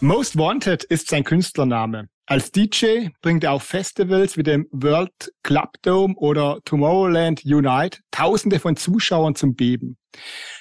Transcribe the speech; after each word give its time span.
Most 0.00 0.36
Wanted 0.36 0.84
ist 0.84 1.08
sein 1.08 1.24
Künstlername. 1.24 2.08
Als 2.26 2.52
DJ 2.52 3.08
bringt 3.22 3.44
er 3.44 3.52
auf 3.52 3.62
Festivals 3.62 4.36
wie 4.36 4.42
dem 4.42 4.66
World 4.70 5.32
Club 5.42 5.70
Dome 5.80 6.14
oder 6.16 6.60
Tomorrowland 6.66 7.46
Unite 7.46 8.00
Tausende 8.10 8.60
von 8.60 8.76
Zuschauern 8.76 9.34
zum 9.34 9.54
Beben. 9.54 9.96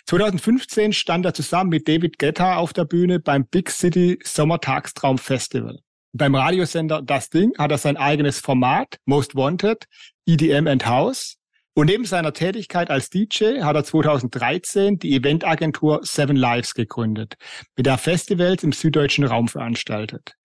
2015 0.06 0.94
stand 0.94 1.26
er 1.26 1.34
zusammen 1.34 1.72
mit 1.72 1.86
David 1.86 2.18
Guetta 2.18 2.56
auf 2.56 2.72
der 2.72 2.86
Bühne 2.86 3.20
beim 3.20 3.46
Big 3.46 3.72
City 3.72 4.18
Sommertagstraum 4.24 5.18
Festival. 5.18 5.80
Beim 6.14 6.34
Radiosender 6.34 7.02
Das 7.02 7.30
Ding 7.30 7.52
hat 7.58 7.72
er 7.72 7.78
sein 7.78 7.98
eigenes 7.98 8.40
Format, 8.40 9.00
Most 9.04 9.36
Wanted, 9.36 9.86
EDM 10.26 10.66
and 10.66 10.86
House. 10.86 11.36
Und 11.78 11.88
neben 11.88 12.06
seiner 12.06 12.32
Tätigkeit 12.32 12.90
als 12.90 13.10
DJ 13.10 13.62
hat 13.62 13.76
er 13.76 13.84
2013 13.84 14.98
die 14.98 15.14
Eventagentur 15.14 16.00
Seven 16.04 16.38
Lives 16.38 16.74
gegründet, 16.74 17.36
mit 17.76 17.86
der 17.86 17.98
Festivals 17.98 18.64
im 18.64 18.72
süddeutschen 18.72 19.26
Raum 19.26 19.50
veranstaltet. 19.50 20.36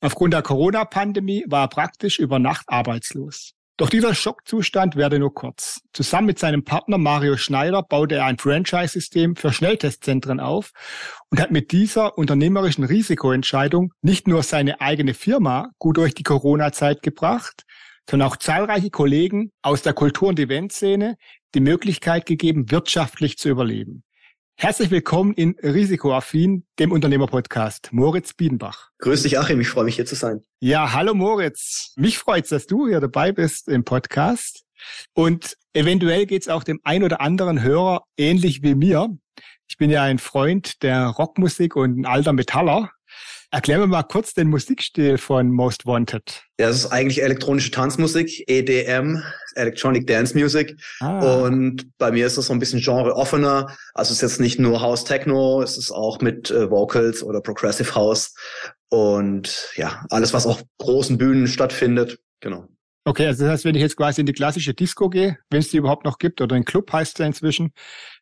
Aufgrund 0.00 0.32
der 0.32 0.40
Corona-Pandemie 0.40 1.44
war 1.46 1.64
er 1.64 1.68
praktisch 1.68 2.18
über 2.18 2.38
Nacht 2.38 2.64
arbeitslos. 2.68 3.52
Doch 3.76 3.90
dieser 3.90 4.14
Schockzustand 4.14 4.96
werde 4.96 5.18
nur 5.18 5.34
kurz. 5.34 5.82
Zusammen 5.92 6.26
mit 6.26 6.38
seinem 6.38 6.64
Partner 6.64 6.96
Mario 6.96 7.36
Schneider 7.36 7.82
baute 7.82 8.14
er 8.14 8.24
ein 8.24 8.38
Franchise-System 8.38 9.36
für 9.36 9.52
Schnelltestzentren 9.52 10.40
auf 10.40 10.72
und 11.28 11.38
hat 11.38 11.50
mit 11.50 11.70
dieser 11.70 12.16
unternehmerischen 12.16 12.84
Risikoentscheidung 12.84 13.92
nicht 14.00 14.26
nur 14.26 14.42
seine 14.42 14.80
eigene 14.80 15.12
Firma 15.12 15.68
gut 15.78 15.98
durch 15.98 16.14
die 16.14 16.22
Corona-Zeit 16.22 17.02
gebracht, 17.02 17.66
sondern 18.08 18.28
auch 18.28 18.36
zahlreiche 18.36 18.90
Kollegen 18.90 19.52
aus 19.62 19.82
der 19.82 19.92
Kultur- 19.92 20.28
und 20.28 20.40
Eventszene 20.40 21.16
die 21.54 21.60
Möglichkeit 21.60 22.26
gegeben, 22.26 22.70
wirtschaftlich 22.70 23.38
zu 23.38 23.48
überleben. 23.48 24.02
Herzlich 24.56 24.90
willkommen 24.90 25.34
in 25.34 25.56
Risikoaffin, 25.62 26.66
dem 26.78 26.90
Unternehmerpodcast. 26.90 27.92
Moritz 27.92 28.34
Biedenbach. 28.34 28.88
Grüß 28.98 29.22
dich, 29.22 29.38
Achim. 29.38 29.60
Ich 29.60 29.68
freue 29.68 29.84
mich, 29.84 29.96
hier 29.96 30.06
zu 30.06 30.16
sein. 30.16 30.42
Ja, 30.60 30.92
hallo 30.92 31.14
Moritz. 31.14 31.92
Mich 31.96 32.18
freut's, 32.18 32.48
dass 32.48 32.66
du 32.66 32.88
hier 32.88 33.00
dabei 33.00 33.30
bist 33.30 33.68
im 33.68 33.84
Podcast. 33.84 34.64
Und 35.14 35.56
eventuell 35.74 36.26
geht's 36.26 36.48
auch 36.48 36.64
dem 36.64 36.80
ein 36.82 37.04
oder 37.04 37.20
anderen 37.20 37.62
Hörer 37.62 38.02
ähnlich 38.16 38.62
wie 38.62 38.74
mir. 38.74 39.16
Ich 39.68 39.76
bin 39.76 39.90
ja 39.90 40.02
ein 40.02 40.18
Freund 40.18 40.82
der 40.82 41.06
Rockmusik 41.06 41.76
und 41.76 42.00
ein 42.00 42.06
alter 42.06 42.32
Metaller. 42.32 42.90
Erklär 43.50 43.78
mir 43.78 43.86
mal 43.86 44.02
kurz 44.02 44.34
den 44.34 44.48
Musikstil 44.48 45.16
von 45.16 45.50
Most 45.50 45.86
Wanted. 45.86 46.44
Ja, 46.60 46.68
es 46.68 46.76
ist 46.76 46.92
eigentlich 46.92 47.22
elektronische 47.22 47.70
Tanzmusik, 47.70 48.44
EDM, 48.46 49.22
Electronic 49.54 50.06
Dance 50.06 50.36
Music. 50.36 50.78
Ah. 51.00 51.20
Und 51.20 51.96
bei 51.96 52.10
mir 52.10 52.26
ist 52.26 52.36
es 52.36 52.46
so 52.46 52.52
ein 52.52 52.58
bisschen 52.58 52.80
Genre 52.80 53.16
offener. 53.16 53.74
Also 53.94 54.12
es 54.12 54.18
ist 54.18 54.32
jetzt 54.32 54.40
nicht 54.40 54.58
nur 54.58 54.82
House 54.82 55.04
Techno, 55.04 55.62
es 55.62 55.78
ist 55.78 55.90
auch 55.90 56.20
mit 56.20 56.50
äh, 56.50 56.70
Vocals 56.70 57.22
oder 57.22 57.40
Progressive 57.40 57.94
House. 57.94 58.34
Und 58.90 59.70
ja, 59.76 60.04
alles, 60.10 60.34
was 60.34 60.46
auf 60.46 60.62
großen 60.76 61.16
Bühnen 61.16 61.46
stattfindet. 61.46 62.18
Genau. 62.40 62.68
Okay, 63.06 63.26
also 63.26 63.44
das 63.44 63.52
heißt, 63.54 63.64
wenn 63.64 63.74
ich 63.74 63.80
jetzt 63.80 63.96
quasi 63.96 64.20
in 64.20 64.26
die 64.26 64.34
klassische 64.34 64.74
Disco 64.74 65.08
gehe, 65.08 65.38
wenn 65.48 65.60
es 65.60 65.70
die 65.70 65.78
überhaupt 65.78 66.04
noch 66.04 66.18
gibt, 66.18 66.42
oder 66.42 66.54
ein 66.54 66.66
Club 66.66 66.92
heißt 66.92 67.18
es 67.18 67.26
inzwischen, 67.26 67.72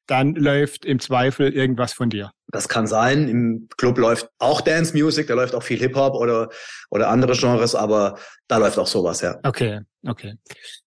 dann 0.06 0.34
läuft 0.34 0.84
im 0.84 1.00
Zweifel 1.00 1.52
irgendwas 1.52 1.92
von 1.92 2.10
dir. 2.10 2.32
Das 2.48 2.68
kann 2.68 2.86
sein. 2.86 3.28
Im 3.28 3.68
Club 3.76 3.98
läuft 3.98 4.28
auch 4.38 4.60
Dance 4.60 4.96
Music, 4.96 5.26
da 5.26 5.34
läuft 5.34 5.54
auch 5.54 5.62
viel 5.62 5.78
Hip-Hop 5.78 6.14
oder, 6.14 6.48
oder 6.90 7.08
andere 7.08 7.36
Genres, 7.36 7.74
aber 7.74 8.18
da 8.48 8.58
läuft 8.58 8.78
auch 8.78 8.86
sowas, 8.86 9.20
ja. 9.20 9.38
Okay, 9.42 9.80
okay. 10.06 10.34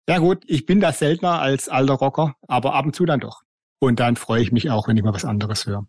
Ja 0.08 0.18
gut, 0.18 0.44
ich 0.46 0.66
bin 0.66 0.80
da 0.80 0.92
seltener 0.92 1.40
als 1.40 1.68
alter 1.68 1.94
Rocker, 1.94 2.34
aber 2.46 2.74
ab 2.74 2.86
und 2.86 2.94
zu 2.94 3.04
dann 3.04 3.20
doch. 3.20 3.42
Und 3.80 4.00
dann 4.00 4.16
freue 4.16 4.42
ich 4.42 4.52
mich 4.52 4.70
auch, 4.70 4.88
wenn 4.88 4.96
ich 4.96 5.02
mal 5.02 5.14
was 5.14 5.24
anderes 5.24 5.66
höre. 5.66 5.86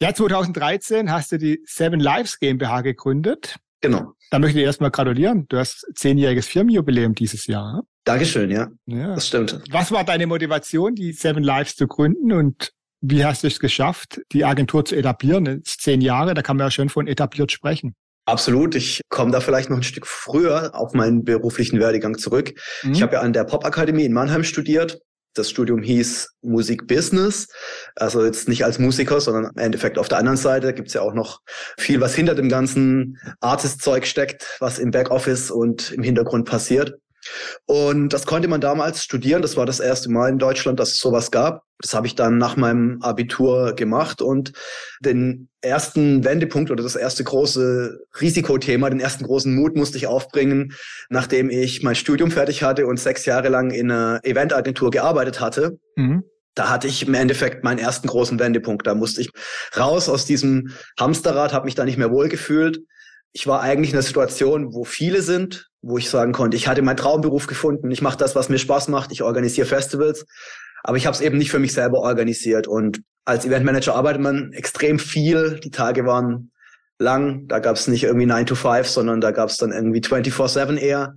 Ja, 0.00 0.14
2013 0.14 1.10
hast 1.10 1.32
du 1.32 1.38
die 1.38 1.62
Seven 1.66 2.00
Lives 2.00 2.38
GmbH 2.38 2.82
gegründet. 2.82 3.56
Genau. 3.80 4.12
Da 4.30 4.38
möchte 4.38 4.58
ich 4.58 4.64
erstmal 4.64 4.90
gratulieren. 4.90 5.46
Du 5.48 5.58
hast 5.58 5.86
zehnjähriges 5.94 6.46
Firmenjubiläum 6.46 7.14
dieses 7.14 7.46
Jahr. 7.46 7.82
Dankeschön, 8.08 8.50
ja. 8.50 8.68
ja. 8.86 9.14
Das 9.14 9.28
stimmt. 9.28 9.60
Was 9.70 9.92
war 9.92 10.02
deine 10.02 10.26
Motivation, 10.26 10.94
die 10.94 11.12
Seven 11.12 11.42
Lives 11.42 11.76
zu 11.76 11.86
gründen 11.86 12.32
und 12.32 12.72
wie 13.02 13.22
hast 13.22 13.42
du 13.42 13.48
es 13.48 13.60
geschafft, 13.60 14.22
die 14.32 14.46
Agentur 14.46 14.84
zu 14.86 14.96
etablieren? 14.96 15.44
Das 15.44 15.56
ist 15.74 15.82
zehn 15.82 16.00
Jahre, 16.00 16.32
da 16.32 16.40
kann 16.40 16.56
man 16.56 16.66
ja 16.66 16.70
schon 16.70 16.88
von 16.88 17.06
etabliert 17.06 17.52
sprechen. 17.52 17.94
Absolut. 18.24 18.74
Ich 18.74 19.02
komme 19.10 19.30
da 19.30 19.40
vielleicht 19.40 19.68
noch 19.68 19.76
ein 19.76 19.82
Stück 19.82 20.06
früher 20.06 20.74
auf 20.74 20.94
meinen 20.94 21.24
beruflichen 21.24 21.80
Werdegang 21.80 22.16
zurück. 22.16 22.54
Mhm. 22.82 22.92
Ich 22.92 23.02
habe 23.02 23.14
ja 23.14 23.20
an 23.20 23.34
der 23.34 23.44
Popakademie 23.44 24.04
in 24.04 24.14
Mannheim 24.14 24.42
studiert. 24.42 25.00
Das 25.34 25.50
Studium 25.50 25.82
hieß 25.82 26.30
Musik 26.40 26.86
Business. 26.86 27.48
Also 27.94 28.24
jetzt 28.24 28.48
nicht 28.48 28.64
als 28.64 28.78
Musiker, 28.78 29.20
sondern 29.20 29.52
im 29.54 29.62
Endeffekt 29.62 29.98
auf 29.98 30.08
der 30.08 30.16
anderen 30.16 30.38
Seite 30.38 30.72
gibt's 30.72 30.94
ja 30.94 31.02
auch 31.02 31.12
noch 31.12 31.40
viel, 31.78 32.00
was 32.00 32.14
hinter 32.14 32.34
dem 32.34 32.48
ganzen 32.48 33.18
Artist-Zeug 33.40 34.06
steckt, 34.06 34.56
was 34.60 34.78
im 34.78 34.92
Backoffice 34.92 35.50
und 35.50 35.92
im 35.92 36.02
Hintergrund 36.02 36.48
passiert. 36.48 36.94
Und 37.66 38.10
das 38.10 38.26
konnte 38.26 38.48
man 38.48 38.60
damals 38.60 39.02
studieren. 39.02 39.42
Das 39.42 39.56
war 39.56 39.66
das 39.66 39.80
erste 39.80 40.10
Mal 40.10 40.30
in 40.30 40.38
Deutschland, 40.38 40.80
dass 40.80 40.92
es 40.92 40.98
sowas 40.98 41.30
gab. 41.30 41.62
Das 41.80 41.94
habe 41.94 42.06
ich 42.06 42.14
dann 42.14 42.38
nach 42.38 42.56
meinem 42.56 43.00
Abitur 43.02 43.74
gemacht 43.74 44.20
und 44.20 44.52
den 45.00 45.48
ersten 45.60 46.24
Wendepunkt 46.24 46.70
oder 46.70 46.82
das 46.82 46.96
erste 46.96 47.22
große 47.22 48.00
Risikothema, 48.20 48.90
den 48.90 49.00
ersten 49.00 49.24
großen 49.24 49.54
Mut 49.54 49.76
musste 49.76 49.96
ich 49.96 50.08
aufbringen, 50.08 50.72
nachdem 51.08 51.50
ich 51.50 51.82
mein 51.82 51.94
Studium 51.94 52.30
fertig 52.30 52.64
hatte 52.64 52.86
und 52.86 52.98
sechs 52.98 53.26
Jahre 53.26 53.48
lang 53.48 53.70
in 53.70 53.90
einer 53.90 54.20
Eventagentur 54.24 54.90
gearbeitet 54.90 55.40
hatte. 55.40 55.78
Mhm 55.96 56.24
da 56.58 56.70
hatte 56.70 56.88
ich 56.88 57.06
im 57.06 57.14
Endeffekt 57.14 57.62
meinen 57.62 57.78
ersten 57.78 58.08
großen 58.08 58.38
Wendepunkt. 58.40 58.86
Da 58.86 58.94
musste 58.94 59.20
ich 59.20 59.30
raus 59.76 60.08
aus 60.08 60.26
diesem 60.26 60.74
Hamsterrad, 60.98 61.52
habe 61.52 61.66
mich 61.66 61.76
da 61.76 61.84
nicht 61.84 61.98
mehr 61.98 62.10
wohlgefühlt. 62.10 62.80
Ich 63.32 63.46
war 63.46 63.60
eigentlich 63.60 63.90
in 63.90 63.96
einer 63.96 64.02
Situation, 64.02 64.74
wo 64.74 64.84
viele 64.84 65.22
sind, 65.22 65.67
wo 65.88 65.96
ich 65.96 66.10
sagen 66.10 66.32
konnte, 66.32 66.56
ich 66.56 66.68
hatte 66.68 66.82
meinen 66.82 66.96
Traumberuf 66.96 67.46
gefunden, 67.46 67.90
ich 67.90 68.02
mache 68.02 68.18
das, 68.18 68.34
was 68.34 68.48
mir 68.48 68.58
Spaß 68.58 68.88
macht, 68.88 69.10
ich 69.10 69.22
organisiere 69.22 69.66
Festivals, 69.66 70.26
aber 70.84 70.96
ich 70.96 71.06
habe 71.06 71.14
es 71.14 71.20
eben 71.20 71.38
nicht 71.38 71.50
für 71.50 71.58
mich 71.58 71.72
selber 71.72 72.00
organisiert. 72.00 72.66
Und 72.66 73.02
als 73.24 73.46
Eventmanager 73.46 73.94
arbeitet 73.94 74.20
man 74.20 74.52
extrem 74.52 74.98
viel. 74.98 75.60
Die 75.60 75.70
Tage 75.70 76.04
waren 76.04 76.50
lang, 76.98 77.48
da 77.48 77.58
gab 77.58 77.76
es 77.76 77.88
nicht 77.88 78.04
irgendwie 78.04 78.26
9 78.26 78.46
to 78.46 78.54
5, 78.54 78.86
sondern 78.86 79.20
da 79.20 79.30
gab 79.30 79.48
es 79.48 79.56
dann 79.56 79.72
irgendwie 79.72 80.00
24-7 80.00 80.76
eher. 80.76 81.14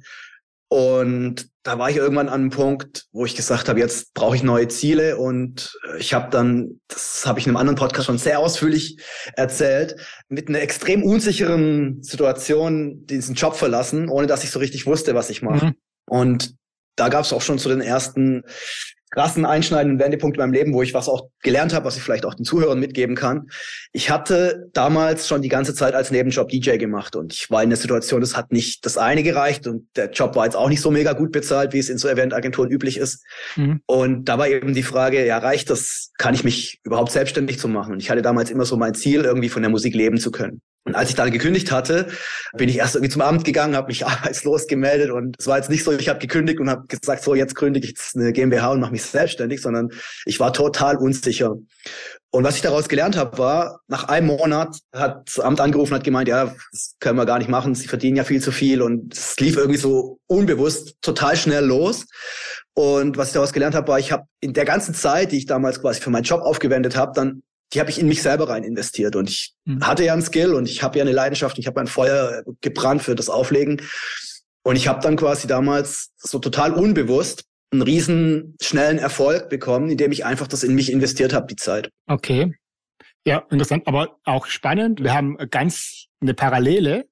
Und 0.72 1.50
da 1.64 1.78
war 1.78 1.90
ich 1.90 1.98
irgendwann 1.98 2.30
an 2.30 2.42
einem 2.44 2.50
Punkt, 2.50 3.08
wo 3.12 3.26
ich 3.26 3.36
gesagt 3.36 3.68
habe, 3.68 3.82
jetzt 3.82 4.14
brauche 4.14 4.38
ich 4.38 4.42
neue 4.42 4.70
Ziele. 4.70 5.18
Und 5.18 5.78
äh, 5.86 5.98
ich 5.98 6.14
habe 6.14 6.30
dann, 6.32 6.80
das 6.88 7.26
habe 7.26 7.40
ich 7.40 7.46
in 7.46 7.50
einem 7.50 7.58
anderen 7.58 7.78
Podcast 7.78 8.06
schon 8.06 8.18
sehr 8.18 8.40
ausführlich 8.40 8.98
erzählt, 9.36 9.98
mit 10.30 10.48
einer 10.48 10.62
extrem 10.62 11.04
unsicheren 11.04 12.02
Situation 12.02 13.06
diesen 13.06 13.36
Job 13.36 13.58
verlassen, 13.58 14.08
ohne 14.08 14.28
dass 14.28 14.46
ich 14.46 14.52
so 14.52 14.60
richtig 14.60 14.86
wusste, 14.86 15.14
was 15.14 15.30
ich 15.30 15.42
mache. 15.42 15.66
Mhm. 15.66 15.76
Und 16.06 16.56
da 16.96 17.10
gab 17.10 17.26
es 17.26 17.34
auch 17.34 17.42
schon 17.42 17.60
zu 17.60 17.68
den 17.68 17.82
ersten 17.82 18.44
krassen 19.12 19.46
einschneidenden 19.46 20.00
Wendepunkt 20.00 20.38
in 20.38 20.42
meinem 20.42 20.54
Leben, 20.54 20.74
wo 20.74 20.82
ich 20.82 20.94
was 20.94 21.10
auch 21.10 21.28
gelernt 21.42 21.74
habe, 21.74 21.86
was 21.86 21.98
ich 21.98 22.04
vielleicht 22.04 22.26
auch 22.26 22.34
den 22.34 22.46
Zuhörern 22.46 22.80
mitgeben 22.80 23.16
kann. 23.16 23.50
Ich 23.92 24.10
hatte 24.10 24.70
damals 24.74 25.28
schon 25.28 25.42
die 25.42 25.50
ganze 25.50 25.76
Zeit 25.76 25.94
als 25.94 26.12
Nebenjob 26.12 26.50
DJ 26.50 26.78
gemacht 26.78 27.16
und 27.16 27.34
ich 27.34 27.52
war 27.52 27.62
in 27.62 27.70
der 27.70 27.78
Situation, 27.78 28.22
das 28.22 28.38
hat 28.38 28.52
nicht 28.52 28.86
das 28.86 28.98
eine 28.98 29.22
gereicht 29.22 29.68
und 29.68 29.88
der 29.96 30.12
Job 30.12 30.36
war 30.36 30.46
jetzt 30.46 30.56
auch 30.56 30.70
nicht 30.70 30.82
so 30.82 30.92
mega 30.92 31.14
gut 31.14 31.32
bezahlt, 31.32 31.74
wie 31.74 31.80
es 31.80 31.90
in 31.90 31.98
so 31.98 32.08
Eventagenturen 32.08 32.72
üblich 32.72 32.98
ist. 32.98 33.24
Mhm. 33.58 33.82
Und 33.86 34.26
da 34.26 34.38
war 34.38 34.48
eben 34.48 34.74
die 34.74 34.84
Frage, 34.84 35.26
ja, 35.26 35.38
reicht 35.38 35.70
das? 35.70 36.12
Kann 36.18 36.34
ich 36.34 36.44
mich 36.44 36.80
überhaupt 36.84 37.12
selbstständig 37.12 37.60
zu 37.60 37.68
machen? 37.68 37.94
Und 37.94 38.02
ich 38.02 38.10
hatte 38.10 38.22
damals 38.22 38.50
immer 38.50 38.66
so 38.66 38.78
mein 38.78 38.94
Ziel, 38.94 39.26
irgendwie 39.26 39.50
von 39.50 39.62
der 39.62 39.72
Musik 39.72 39.94
leben 39.94 40.18
zu 40.18 40.32
können. 40.32 40.62
Und 40.84 40.96
als 40.96 41.10
ich 41.10 41.16
dann 41.16 41.30
gekündigt 41.30 41.72
hatte, 41.72 42.08
bin 42.54 42.68
ich 42.68 42.78
erst 42.78 42.96
irgendwie 42.96 43.12
zum 43.12 43.22
Amt 43.22 43.46
gegangen, 43.46 43.76
habe 43.76 43.88
mich 43.88 44.06
arbeitslos 44.08 44.68
gemeldet 44.68 45.12
und 45.12 45.36
es 45.40 45.48
war 45.48 45.58
jetzt 45.58 45.70
nicht 45.70 45.84
so, 45.84 45.92
ich 45.92 46.10
habe 46.10 46.20
gekündigt 46.20 46.60
und 46.60 46.70
habe 46.70 46.88
gesagt, 46.88 47.24
so 47.24 47.36
jetzt 47.36 47.56
kündige 47.56 47.86
ich 47.86 47.92
jetzt 47.92 48.16
eine 48.16 48.34
GmbH 48.34 48.72
und 48.72 48.80
mache 48.80 48.92
mich 48.92 49.04
selbstständig, 49.04 49.62
sondern 49.62 49.90
ich 50.26 50.40
war 50.40 50.54
total 50.54 50.98
unsicher. 50.98 51.56
Und 52.34 52.46
was 52.46 52.56
ich 52.56 52.62
daraus 52.62 52.88
gelernt 52.88 53.18
habe, 53.18 53.38
war, 53.38 53.82
nach 53.90 54.06
einem 54.06 54.28
Monat 54.28 54.78
hat 54.96 55.28
das 55.28 55.40
Amt 55.40 55.60
angerufen, 55.60 55.94
hat 55.94 56.04
gemeint, 56.04 56.30
ja, 56.30 56.56
das 56.72 56.96
können 57.00 57.18
wir 57.18 57.26
gar 57.26 57.38
nicht 57.38 57.50
machen, 57.50 57.76
sie 57.76 57.88
verdienen 57.88 58.16
ja 58.16 58.24
viel 58.24 58.42
zu 58.42 58.52
viel 58.52 58.82
und 58.82 59.14
es 59.14 59.38
lief 59.40 59.58
irgendwie 59.58 59.78
so 59.78 60.18
unbewusst 60.28 60.96
total 61.02 61.36
schnell 61.36 61.66
los. 61.66 62.06
Und 62.74 63.18
was 63.18 63.28
ich 63.28 63.34
daraus 63.34 63.52
gelernt 63.52 63.76
habe, 63.76 63.90
war, 63.90 64.00
ich 64.00 64.14
habe 64.14 64.24
in 64.40 64.54
der 64.54 64.66
ganzen 64.66 64.96
Zeit, 64.96 65.34
die 65.34 65.38
ich 65.38 65.46
damals 65.46 65.82
quasi 65.82 66.00
für 66.00 66.10
meinen 66.10 66.24
Job 66.24 66.42
aufgewendet 66.42 66.96
habe, 66.96 67.12
dann 67.14 67.44
die 67.74 67.80
habe 67.80 67.90
ich 67.90 68.00
in 68.00 68.08
mich 68.08 68.22
selber 68.22 68.50
rein 68.50 68.64
investiert. 68.64 69.16
Und 69.16 69.30
ich 69.30 69.54
mhm. 69.66 69.86
hatte 69.86 70.04
ja 70.04 70.14
einen 70.14 70.22
Skill 70.22 70.54
und 70.54 70.68
ich 70.68 70.84
habe 70.84 70.98
ja 70.98 71.04
eine 71.04 71.14
Leidenschaft, 71.14 71.58
ich 71.58 71.68
habe 71.68 71.80
ein 71.80 71.88
Feuer 71.88 72.44
gebrannt 72.62 73.04
für 73.04 73.16
das 73.16 73.30
Auflegen. 73.30 73.82
Und 74.64 74.76
ich 74.76 74.88
habe 74.88 75.02
dann 75.02 75.16
quasi 75.16 75.48
damals 75.48 76.12
so 76.18 76.40
total 76.40 76.74
unbewusst 76.74 77.46
einen 77.72 77.82
riesen 77.82 78.58
schnellen 78.62 78.98
Erfolg 78.98 79.50
bekommen, 79.50 79.90
indem 79.90 80.12
ich 80.12 80.26
einfach 80.26 80.48
das 80.48 80.64
in 80.64 80.76
mich 80.76 80.92
investiert 80.92 81.34
habe, 81.34 81.48
die 81.48 81.56
Zeit. 81.56 81.90
Okay. 82.08 82.54
Ja, 83.26 83.46
interessant, 83.50 83.88
aber 83.88 84.18
auch 84.26 84.48
spannend. 84.48 85.02
Wir 85.02 85.14
haben 85.14 85.38
ganz 85.50 86.08
eine 86.22 86.34
Parallele. 86.34 87.06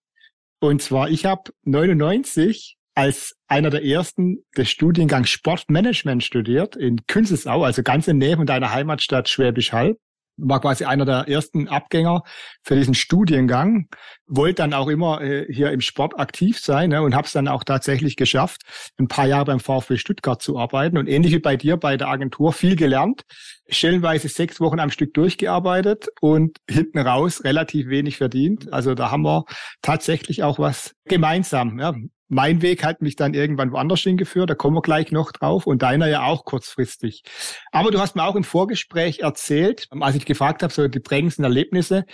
Und 0.59 0.81
zwar, 0.81 1.09
ich 1.09 1.25
habe 1.25 1.51
99 1.63 2.77
als 2.93 3.35
einer 3.47 3.69
der 3.69 3.85
ersten 3.85 4.43
des 4.57 4.69
Studiengangs 4.69 5.29
Sportmanagement 5.29 6.23
studiert 6.23 6.75
in 6.75 7.05
Künzelsau, 7.07 7.63
also 7.63 7.81
ganz 7.81 8.09
in 8.09 8.17
Nähe 8.17 8.35
von 8.35 8.45
deiner 8.45 8.73
Heimatstadt 8.73 9.29
Schwäbisch 9.29 9.71
Hall 9.71 9.95
war 10.41 10.61
quasi 10.61 10.85
einer 10.85 11.05
der 11.05 11.27
ersten 11.27 11.67
Abgänger 11.67 12.23
für 12.63 12.75
diesen 12.75 12.93
Studiengang, 12.93 13.87
wollte 14.27 14.55
dann 14.55 14.73
auch 14.73 14.87
immer 14.87 15.21
äh, 15.21 15.51
hier 15.51 15.71
im 15.71 15.81
Sport 15.81 16.19
aktiv 16.19 16.59
sein 16.59 16.89
ne, 16.89 17.01
und 17.01 17.15
habe 17.15 17.27
es 17.27 17.33
dann 17.33 17.47
auch 17.47 17.63
tatsächlich 17.63 18.15
geschafft, 18.15 18.61
ein 18.97 19.07
paar 19.07 19.27
Jahre 19.27 19.45
beim 19.45 19.59
VfB 19.59 19.97
Stuttgart 19.97 20.41
zu 20.41 20.57
arbeiten 20.57 20.97
und 20.97 21.07
ähnlich 21.07 21.33
wie 21.33 21.39
bei 21.39 21.55
dir 21.55 21.77
bei 21.77 21.97
der 21.97 22.07
Agentur 22.07 22.53
viel 22.53 22.75
gelernt, 22.75 23.23
stellenweise 23.67 24.27
sechs 24.27 24.59
Wochen 24.59 24.79
am 24.79 24.91
Stück 24.91 25.13
durchgearbeitet 25.13 26.07
und 26.21 26.57
hinten 26.69 26.99
raus 26.99 27.43
relativ 27.43 27.87
wenig 27.87 28.17
verdient. 28.17 28.71
Also 28.71 28.95
da 28.95 29.11
haben 29.11 29.23
wir 29.23 29.45
tatsächlich 29.81 30.43
auch 30.43 30.59
was 30.59 30.95
gemeinsam. 31.05 31.79
Ja 31.79 31.93
mein 32.29 32.61
Weg 32.61 32.83
hat 32.83 33.01
mich 33.01 33.15
dann 33.15 33.33
irgendwann 33.33 33.71
woanders 33.71 34.01
hingeführt, 34.01 34.49
da 34.49 34.55
kommen 34.55 34.77
wir 34.77 34.81
gleich 34.81 35.11
noch 35.11 35.31
drauf 35.31 35.67
und 35.67 35.81
deiner 35.81 36.07
ja 36.07 36.23
auch 36.23 36.45
kurzfristig. 36.45 37.23
Aber 37.71 37.91
du 37.91 37.99
hast 37.99 38.15
mir 38.15 38.23
auch 38.23 38.35
im 38.35 38.43
Vorgespräch 38.43 39.19
erzählt, 39.19 39.87
als 39.99 40.15
ich 40.15 40.25
gefragt 40.25 40.63
habe, 40.63 40.71
so 40.71 40.87
die 40.87 40.99
prägendsten 40.99 41.43
Erlebnisse, 41.43 42.05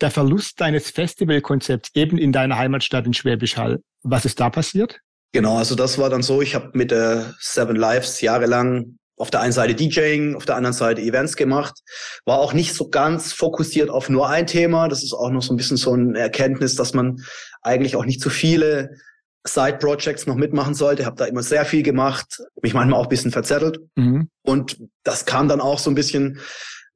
der 0.00 0.10
Verlust 0.10 0.60
deines 0.60 0.90
Festivalkonzepts 0.90 1.90
eben 1.94 2.18
in 2.18 2.32
deiner 2.32 2.58
Heimatstadt 2.58 3.06
in 3.06 3.14
Schwäbisch 3.14 3.56
Hall. 3.56 3.80
Was 4.02 4.24
ist 4.24 4.40
da 4.40 4.48
passiert? 4.50 5.00
Genau, 5.32 5.58
also 5.58 5.74
das 5.74 5.98
war 5.98 6.08
dann 6.08 6.22
so, 6.22 6.40
ich 6.40 6.54
habe 6.54 6.70
mit 6.72 6.90
der 6.90 7.34
Seven 7.38 7.76
Lives 7.76 8.22
jahrelang 8.22 8.96
auf 9.18 9.30
der 9.30 9.40
einen 9.40 9.52
Seite 9.52 9.74
DJing, 9.74 10.36
auf 10.36 10.46
der 10.46 10.56
anderen 10.56 10.72
Seite 10.74 11.02
Events 11.02 11.36
gemacht. 11.36 11.74
War 12.24 12.38
auch 12.38 12.54
nicht 12.54 12.74
so 12.74 12.88
ganz 12.88 13.32
fokussiert 13.32 13.90
auf 13.90 14.08
nur 14.08 14.28
ein 14.28 14.46
Thema. 14.46 14.88
Das 14.88 15.02
ist 15.02 15.12
auch 15.12 15.30
noch 15.30 15.42
so 15.42 15.52
ein 15.52 15.56
bisschen 15.56 15.76
so 15.76 15.92
eine 15.92 16.18
Erkenntnis, 16.18 16.76
dass 16.76 16.94
man 16.94 17.20
eigentlich 17.62 17.96
auch 17.96 18.04
nicht 18.04 18.20
zu 18.20 18.30
viele 18.30 18.90
Side-Projects 19.48 20.26
noch 20.26 20.36
mitmachen 20.36 20.74
sollte. 20.74 21.06
Habe 21.06 21.16
da 21.16 21.24
immer 21.24 21.42
sehr 21.42 21.64
viel 21.64 21.82
gemacht, 21.82 22.42
mich 22.62 22.74
manchmal 22.74 22.98
auch 22.98 23.04
ein 23.04 23.08
bisschen 23.08 23.30
verzettelt. 23.30 23.80
Mhm. 23.96 24.28
Und 24.42 24.78
das 25.04 25.26
kam 25.26 25.48
dann 25.48 25.60
auch 25.60 25.78
so 25.78 25.90
ein 25.90 25.94
bisschen 25.94 26.40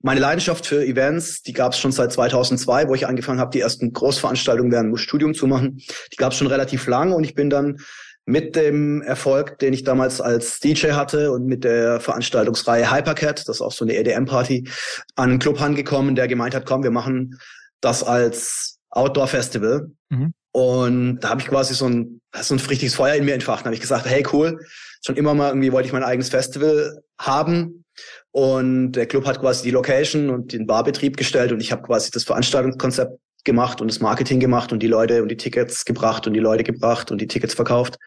meine 0.03 0.21
Leidenschaft 0.21 0.67
für 0.67 0.85
Events, 0.85 1.43
die 1.43 1.53
gab 1.53 1.73
es 1.73 1.79
schon 1.79 1.93
seit 1.93 2.13
2002, 2.13 2.89
wo 2.89 2.95
ich 2.95 3.07
angefangen 3.07 3.39
habe, 3.39 3.53
die 3.53 3.61
ersten 3.61 3.93
Großveranstaltungen 3.93 4.73
während 4.73 4.91
dem 4.91 4.97
Studium 4.97 5.33
zu 5.33 5.47
machen. 5.47 5.81
Die 6.13 6.17
gab 6.17 6.33
es 6.33 6.39
schon 6.39 6.49
relativ 6.49 6.87
lange 6.89 7.15
und 7.15 7.23
ich 7.23 7.35
bin 7.35 7.51
dann 7.51 7.79
mit 8.25 8.55
dem 8.55 9.03
Erfolg, 9.03 9.59
den 9.59 9.73
ich 9.73 9.85
damals 9.85 10.21
als 10.21 10.61
DJ 10.61 10.93
hatte 10.93 11.33
und 11.33 11.47
mit 11.47 11.65
der 11.65 12.01
Veranstaltungsreihe 12.01 12.91
Hypercat, 12.91 13.49
das 13.49 13.57
ist 13.57 13.63
auch 13.63 13.73
so 13.73 13.85
eine 13.85 13.97
EDM-Party, 13.97 14.69
an 15.17 15.31
einen 15.31 15.39
Club 15.39 15.61
angekommen, 15.61 16.15
der 16.15 16.29
gemeint 16.29 16.55
hat, 16.55 16.67
komm, 16.67 16.83
wir 16.83 16.91
machen 16.91 17.39
das 17.81 18.03
als 18.05 18.79
Outdoor-Festival. 18.91 19.91
Mhm. 20.11 20.35
Und 20.53 21.21
da 21.21 21.31
habe 21.31 21.41
ich 21.41 21.49
quasi 21.49 21.75
so 21.75 21.87
ein, 21.87 22.21
so 22.41 22.55
ein 22.55 22.61
richtiges 22.61 22.95
Feuer 22.95 23.15
in 23.15 23.25
mir 23.25 23.35
entfacht. 23.35 23.61
Da 23.61 23.67
habe 23.67 23.75
ich 23.75 23.81
gesagt, 23.81 24.07
hey 24.07 24.25
cool, 24.33 24.61
schon 25.05 25.17
immer 25.17 25.35
mal 25.35 25.49
irgendwie 25.49 25.73
wollte 25.73 25.87
ich 25.87 25.93
mein 25.93 26.05
eigenes 26.05 26.29
Festival 26.29 27.03
haben. 27.19 27.85
Und 28.31 28.93
der 28.93 29.07
Club 29.07 29.27
hat 29.27 29.41
quasi 29.41 29.63
die 29.65 29.71
Location 29.71 30.31
und 30.31 30.53
den 30.53 30.67
Barbetrieb 30.67 31.17
gestellt 31.17 31.53
und 31.53 31.61
ich 31.61 31.73
habe 31.73 31.83
quasi 31.83 32.11
das 32.11 32.25
Veranstaltungskonzept 32.25 33.19
gemacht 33.45 33.81
und 33.81 33.89
das 33.89 34.01
Marketing 34.01 34.41
gemacht 34.41 34.73
und 34.73 34.83
die 34.83 34.87
Leute 34.87 35.23
und 35.23 35.29
die 35.29 35.37
Tickets 35.37 35.85
gebracht 35.85 36.27
und 36.27 36.33
die 36.33 36.41
Leute 36.41 36.65
gebracht 36.65 37.11
und 37.11 37.21
die 37.21 37.27
Tickets 37.27 37.55
verkauft. 37.55 37.99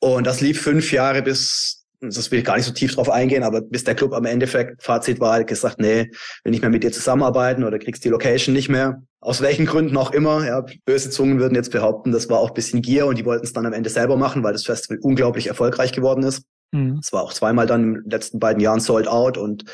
Und 0.00 0.26
das 0.26 0.40
lief 0.40 0.60
fünf 0.60 0.92
Jahre 0.92 1.22
bis 1.22 1.86
das 2.00 2.30
will 2.30 2.40
ich 2.40 2.44
gar 2.44 2.56
nicht 2.56 2.66
so 2.66 2.72
tief 2.72 2.94
drauf 2.94 3.10
eingehen, 3.10 3.42
aber 3.42 3.60
bis 3.62 3.84
der 3.84 3.94
Club 3.94 4.12
am 4.12 4.26
Endeffekt 4.26 4.82
Fazit 4.82 5.20
war, 5.20 5.42
gesagt, 5.44 5.78
nee, 5.78 6.10
will 6.44 6.50
nicht 6.50 6.60
mehr 6.60 6.70
mit 6.70 6.84
dir 6.84 6.92
zusammenarbeiten 6.92 7.64
oder 7.64 7.78
kriegst 7.78 8.04
die 8.04 8.10
Location 8.10 8.54
nicht 8.54 8.68
mehr. 8.68 9.02
Aus 9.26 9.40
welchen 9.40 9.66
Gründen 9.66 9.96
auch 9.96 10.12
immer. 10.12 10.46
Ja, 10.46 10.64
böse 10.84 11.10
Zungen 11.10 11.40
würden 11.40 11.56
jetzt 11.56 11.72
behaupten, 11.72 12.12
das 12.12 12.28
war 12.30 12.38
auch 12.38 12.50
bisschen 12.50 12.80
Gier 12.80 13.06
und 13.06 13.18
die 13.18 13.24
wollten 13.24 13.44
es 13.44 13.52
dann 13.52 13.66
am 13.66 13.72
Ende 13.72 13.90
selber 13.90 14.16
machen, 14.16 14.44
weil 14.44 14.52
das 14.52 14.64
Festival 14.64 15.00
unglaublich 15.02 15.48
erfolgreich 15.48 15.90
geworden 15.90 16.22
ist. 16.22 16.44
Mhm. 16.70 17.00
Es 17.02 17.12
war 17.12 17.24
auch 17.24 17.32
zweimal 17.32 17.66
dann 17.66 17.82
in 17.82 17.94
den 18.02 18.10
letzten 18.10 18.38
beiden 18.38 18.60
Jahren 18.60 18.78
sold 18.78 19.08
out 19.08 19.36
und 19.36 19.64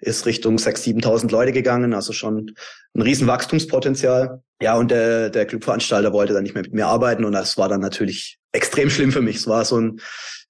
ist 0.00 0.26
Richtung 0.26 0.56
6.000, 0.56 1.04
7.000 1.04 1.30
Leute 1.30 1.52
gegangen, 1.52 1.94
also 1.94 2.12
schon 2.12 2.50
ein 2.96 3.00
riesen 3.00 3.28
Wachstumspotenzial. 3.28 4.42
Ja, 4.60 4.76
und 4.76 4.90
der, 4.90 5.30
der 5.30 5.46
Clubveranstalter 5.46 6.12
wollte 6.12 6.32
dann 6.32 6.42
nicht 6.42 6.54
mehr 6.54 6.64
mit 6.64 6.74
mir 6.74 6.88
arbeiten 6.88 7.24
und 7.24 7.32
das 7.32 7.56
war 7.56 7.68
dann 7.68 7.80
natürlich 7.80 8.38
extrem 8.50 8.90
schlimm 8.90 9.12
für 9.12 9.22
mich. 9.22 9.36
Es 9.36 9.46
war 9.46 9.64
so 9.64 9.80
ein 9.80 10.00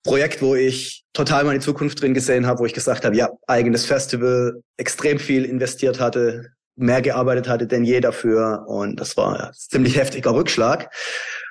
Projekt, 0.03 0.41
wo 0.41 0.55
ich 0.55 1.05
total 1.12 1.44
meine 1.44 1.61
Zukunft 1.61 2.00
drin 2.00 2.14
gesehen 2.14 2.47
habe, 2.47 2.61
wo 2.61 2.64
ich 2.64 2.73
gesagt 2.73 3.05
habe, 3.05 3.17
ja, 3.17 3.29
eigenes 3.47 3.85
Festival, 3.85 4.62
extrem 4.79 5.19
viel 5.19 5.44
investiert 5.44 6.00
hatte, 6.00 6.56
mehr 6.76 7.02
gearbeitet 7.02 7.49
hatte 7.49 7.67
denn 7.67 7.84
je 7.84 8.00
dafür. 8.00 8.64
Und 8.69 9.00
das 9.00 9.17
war 9.17 9.38
ja, 9.38 9.52
ziemlich 9.52 9.96
heftiger 9.96 10.34
Rückschlag. 10.34 10.90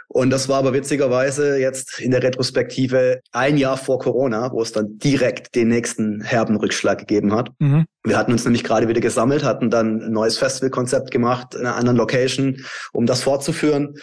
Und 0.07 0.29
das 0.29 0.47
war 0.47 0.59
aber 0.59 0.73
witzigerweise 0.73 1.57
jetzt 1.57 1.99
in 1.99 2.11
der 2.11 2.23
Retrospektive 2.23 3.21
ein 3.31 3.57
Jahr 3.57 3.75
vor 3.75 3.99
Corona, 3.99 4.51
wo 4.51 4.61
es 4.61 4.71
dann 4.71 4.97
direkt 4.97 5.55
den 5.55 5.67
nächsten 5.67 6.21
herben 6.21 6.55
Rückschlag 6.57 6.99
gegeben 6.99 7.33
hat. 7.33 7.49
Mhm. 7.59 7.85
Wir 8.03 8.17
hatten 8.17 8.31
uns 8.31 8.45
nämlich 8.45 8.63
gerade 8.63 8.87
wieder 8.87 9.01
gesammelt, 9.01 9.43
hatten 9.43 9.69
dann 9.69 10.01
ein 10.01 10.11
neues 10.11 10.37
Festivalkonzept 10.37 11.09
gemacht 11.11 11.55
in 11.55 11.61
einer 11.61 11.75
anderen 11.75 11.97
Location, 11.97 12.57
um 12.93 13.05
das 13.07 13.23
fortzuführen. 13.23 13.95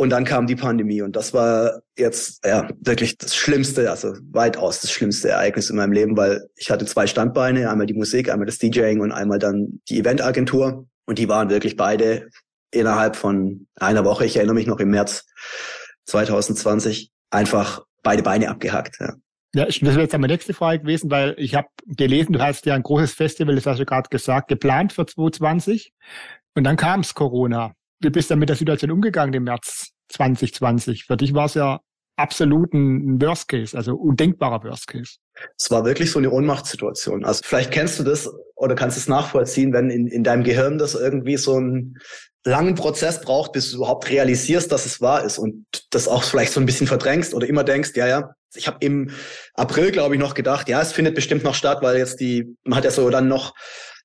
Und 0.00 0.08
dann 0.08 0.24
kam 0.24 0.46
die 0.46 0.56
Pandemie 0.56 1.02
und 1.02 1.14
das 1.14 1.34
war 1.34 1.82
jetzt 1.94 2.42
ja 2.42 2.70
wirklich 2.80 3.18
das 3.18 3.36
Schlimmste, 3.36 3.90
also 3.90 4.14
weitaus 4.30 4.80
das 4.80 4.90
schlimmste 4.90 5.28
Ereignis 5.28 5.68
in 5.68 5.76
meinem 5.76 5.92
Leben, 5.92 6.16
weil 6.16 6.48
ich 6.56 6.70
hatte 6.70 6.86
zwei 6.86 7.06
Standbeine, 7.06 7.68
einmal 7.68 7.84
die 7.84 7.92
Musik, 7.92 8.30
einmal 8.30 8.46
das 8.46 8.56
DJing 8.56 9.02
und 9.02 9.12
einmal 9.12 9.38
dann 9.38 9.82
die 9.90 9.98
Eventagentur 9.98 10.86
und 11.04 11.18
die 11.18 11.28
waren 11.28 11.50
wirklich 11.50 11.76
beide 11.76 12.30
innerhalb 12.70 13.14
von 13.14 13.66
einer 13.74 14.02
Woche, 14.06 14.24
ich 14.24 14.36
erinnere 14.36 14.54
mich 14.54 14.66
noch 14.66 14.80
im 14.80 14.88
März 14.88 15.26
2020, 16.06 17.10
einfach 17.28 17.84
beide 18.02 18.22
Beine 18.22 18.48
abgehackt. 18.48 18.96
Ja. 19.00 19.12
Ja, 19.54 19.66
das 19.66 19.82
wäre 19.82 20.00
jetzt 20.00 20.12
meine 20.12 20.28
nächste 20.28 20.54
Frage 20.54 20.80
gewesen, 20.80 21.10
weil 21.10 21.34
ich 21.36 21.54
habe 21.54 21.68
gelesen, 21.84 22.32
du 22.32 22.40
hast 22.40 22.64
ja 22.64 22.74
ein 22.74 22.82
großes 22.82 23.12
Festival, 23.12 23.54
das 23.54 23.66
hast 23.66 23.80
du 23.80 23.84
gerade 23.84 24.08
gesagt, 24.08 24.48
geplant 24.48 24.94
für 24.94 25.04
2020 25.04 25.92
und 26.54 26.64
dann 26.64 26.78
kam 26.78 27.00
es 27.00 27.12
Corona 27.12 27.74
wie 28.00 28.10
bist 28.10 28.30
du 28.30 28.36
mit 28.36 28.48
der 28.48 28.56
Situation 28.56 28.90
umgegangen 28.90 29.34
im 29.34 29.44
März 29.44 29.90
2020? 30.08 31.04
Für 31.04 31.16
dich 31.16 31.34
war 31.34 31.46
es 31.46 31.54
ja 31.54 31.80
absolut 32.16 32.72
ein 32.74 33.20
Worst 33.20 33.48
Case, 33.48 33.76
also 33.76 33.94
undenkbarer 33.94 34.62
Worst 34.64 34.86
Case. 34.86 35.16
Es 35.58 35.70
war 35.70 35.84
wirklich 35.84 36.10
so 36.10 36.18
eine 36.18 36.30
Ohnmachtssituation. 36.30 37.24
Also 37.24 37.42
vielleicht 37.44 37.70
kennst 37.70 37.98
du 37.98 38.04
das 38.04 38.30
oder 38.56 38.74
kannst 38.74 38.98
es 38.98 39.08
nachvollziehen, 39.08 39.72
wenn 39.72 39.90
in, 39.90 40.06
in 40.06 40.24
deinem 40.24 40.44
Gehirn 40.44 40.78
das 40.78 40.94
irgendwie 40.94 41.36
so 41.36 41.56
einen 41.56 41.96
langen 42.44 42.74
Prozess 42.74 43.20
braucht, 43.20 43.52
bis 43.52 43.70
du 43.70 43.78
überhaupt 43.78 44.08
realisierst, 44.08 44.72
dass 44.72 44.86
es 44.86 45.00
wahr 45.00 45.24
ist 45.24 45.38
und 45.38 45.66
das 45.90 46.08
auch 46.08 46.22
vielleicht 46.22 46.52
so 46.52 46.60
ein 46.60 46.66
bisschen 46.66 46.86
verdrängst 46.86 47.34
oder 47.34 47.46
immer 47.46 47.64
denkst, 47.64 47.92
ja, 47.94 48.06
ja. 48.06 48.34
Ich 48.54 48.66
habe 48.66 48.78
im 48.80 49.10
April, 49.54 49.92
glaube 49.92 50.14
ich, 50.16 50.20
noch 50.20 50.34
gedacht, 50.34 50.68
ja, 50.68 50.80
es 50.80 50.92
findet 50.92 51.14
bestimmt 51.14 51.44
noch 51.44 51.54
statt, 51.54 51.78
weil 51.82 51.98
jetzt 51.98 52.18
die, 52.18 52.56
man 52.64 52.76
hat 52.76 52.84
ja 52.84 52.90
so 52.90 53.08
dann 53.08 53.28
noch 53.28 53.54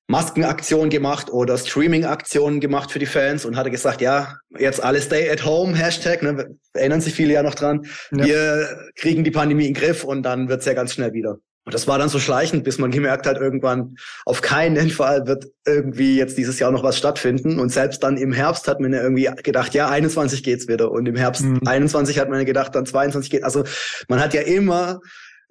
Maskenaktionen 0.08 0.90
gemacht 0.90 1.30
oder 1.32 1.58
Streaming-Aktionen 1.58 2.60
gemacht 2.60 2.92
für 2.92 2.98
die 2.98 3.06
Fans 3.06 3.44
und 3.44 3.56
hatte 3.56 3.70
gesagt, 3.70 4.00
ja, 4.00 4.36
jetzt 4.56 4.82
alle 4.82 5.00
stay 5.00 5.28
at 5.30 5.44
home, 5.44 5.74
Hashtag, 5.74 6.22
ne, 6.22 6.56
erinnern 6.74 7.00
sich 7.00 7.14
viele 7.14 7.34
ja 7.34 7.42
noch 7.42 7.54
dran. 7.54 7.86
Ja. 8.12 8.24
Wir 8.24 8.90
kriegen 8.94 9.24
die 9.24 9.32
Pandemie 9.32 9.66
in 9.66 9.74
den 9.74 9.80
Griff 9.80 10.04
und 10.04 10.22
dann 10.22 10.48
wird's 10.48 10.64
ja 10.64 10.74
ganz 10.74 10.92
schnell 10.92 11.12
wieder. 11.12 11.38
Und 11.66 11.74
das 11.74 11.88
war 11.88 11.98
dann 11.98 12.08
so 12.08 12.20
schleichend, 12.20 12.62
bis 12.62 12.78
man 12.78 12.92
gemerkt 12.92 13.26
hat, 13.26 13.38
irgendwann 13.38 13.96
auf 14.24 14.40
keinen 14.40 14.88
Fall 14.88 15.26
wird 15.26 15.46
irgendwie 15.66 16.16
jetzt 16.16 16.38
dieses 16.38 16.60
Jahr 16.60 16.70
noch 16.70 16.84
was 16.84 16.96
stattfinden. 16.96 17.58
Und 17.58 17.70
selbst 17.70 18.04
dann 18.04 18.16
im 18.18 18.32
Herbst 18.32 18.68
hat 18.68 18.78
man 18.78 18.92
ja 18.92 19.02
irgendwie 19.02 19.28
gedacht, 19.42 19.74
ja, 19.74 19.88
21 19.88 20.44
geht's 20.44 20.68
wieder. 20.68 20.92
Und 20.92 21.06
im 21.08 21.16
Herbst 21.16 21.42
mhm. 21.42 21.58
21 21.66 22.20
hat 22.20 22.30
man 22.30 22.38
ja 22.38 22.44
gedacht, 22.44 22.72
dann 22.76 22.86
22 22.86 23.32
geht. 23.32 23.42
Also 23.42 23.64
man 24.06 24.20
hat 24.20 24.32
ja 24.32 24.42
immer 24.42 25.00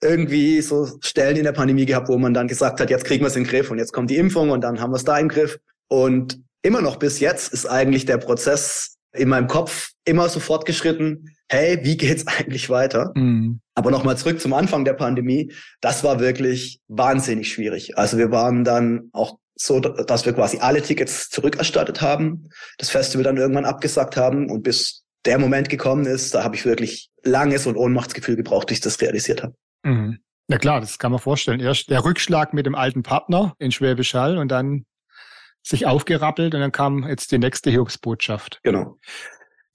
irgendwie 0.05 0.61
so 0.61 0.87
Stellen 1.01 1.37
in 1.37 1.43
der 1.43 1.51
Pandemie 1.51 1.85
gehabt, 1.85 2.07
wo 2.07 2.17
man 2.17 2.33
dann 2.33 2.47
gesagt 2.47 2.79
hat, 2.79 2.89
jetzt 2.89 3.05
kriegen 3.05 3.23
wir 3.23 3.27
es 3.27 3.35
in 3.35 3.43
den 3.43 3.49
Griff 3.49 3.71
und 3.71 3.77
jetzt 3.77 3.91
kommt 3.91 4.09
die 4.09 4.17
Impfung 4.17 4.51
und 4.51 4.61
dann 4.61 4.79
haben 4.79 4.91
wir 4.91 4.97
es 4.97 5.03
da 5.03 5.17
im 5.17 5.27
Griff. 5.27 5.59
Und 5.87 6.39
immer 6.61 6.81
noch 6.81 6.97
bis 6.97 7.19
jetzt 7.19 7.53
ist 7.53 7.65
eigentlich 7.65 8.05
der 8.05 8.17
Prozess 8.17 8.97
in 9.13 9.29
meinem 9.29 9.47
Kopf 9.47 9.91
immer 10.05 10.29
so 10.29 10.39
fortgeschritten, 10.39 11.35
hey, 11.49 11.79
wie 11.83 11.97
geht's 11.97 12.25
eigentlich 12.39 12.69
weiter? 12.69 13.11
Mhm. 13.15 13.59
Aber 13.75 13.91
nochmal 13.91 14.17
zurück 14.17 14.39
zum 14.39 14.53
Anfang 14.53 14.85
der 14.85 14.93
Pandemie, 14.93 15.51
das 15.81 16.03
war 16.03 16.19
wirklich 16.19 16.79
wahnsinnig 16.87 17.51
schwierig. 17.51 17.97
Also 17.97 18.17
wir 18.17 18.31
waren 18.31 18.63
dann 18.63 19.09
auch 19.11 19.37
so, 19.57 19.79
dass 19.79 20.25
wir 20.25 20.33
quasi 20.33 20.59
alle 20.59 20.81
Tickets 20.81 21.29
zurückerstattet 21.29 22.01
haben, 22.01 22.49
das 22.77 22.89
Festival 22.89 23.23
dann 23.23 23.37
irgendwann 23.37 23.65
abgesagt 23.65 24.17
haben 24.17 24.49
und 24.49 24.63
bis 24.63 25.03
der 25.25 25.39
Moment 25.39 25.69
gekommen 25.69 26.05
ist, 26.05 26.35
da 26.35 26.43
habe 26.43 26.55
ich 26.55 26.65
wirklich 26.65 27.09
langes 27.23 27.65
und 27.65 27.77
Ohnmachtsgefühl 27.77 28.35
gebraucht, 28.35 28.67
bis 28.67 28.77
ich 28.77 28.83
das 28.83 29.01
realisiert 29.01 29.43
habe. 29.43 29.55
Mhm. 29.85 30.19
Ja 30.47 30.57
klar, 30.57 30.81
das 30.81 30.99
kann 30.99 31.11
man 31.11 31.21
vorstellen. 31.21 31.59
Erst 31.59 31.89
der 31.89 32.03
Rückschlag 32.03 32.53
mit 32.53 32.65
dem 32.65 32.75
alten 32.75 33.03
Partner 33.03 33.55
in 33.57 33.71
Schwäbisch 33.71 34.13
Hall 34.13 34.37
und 34.37 34.49
dann 34.49 34.85
sich 35.63 35.87
aufgerappelt 35.87 36.53
und 36.53 36.61
dann 36.61 36.71
kam 36.71 37.07
jetzt 37.07 37.31
die 37.31 37.39
nächste 37.39 37.71
Hiobsbotschaft. 37.71 38.59
Genau. 38.63 38.97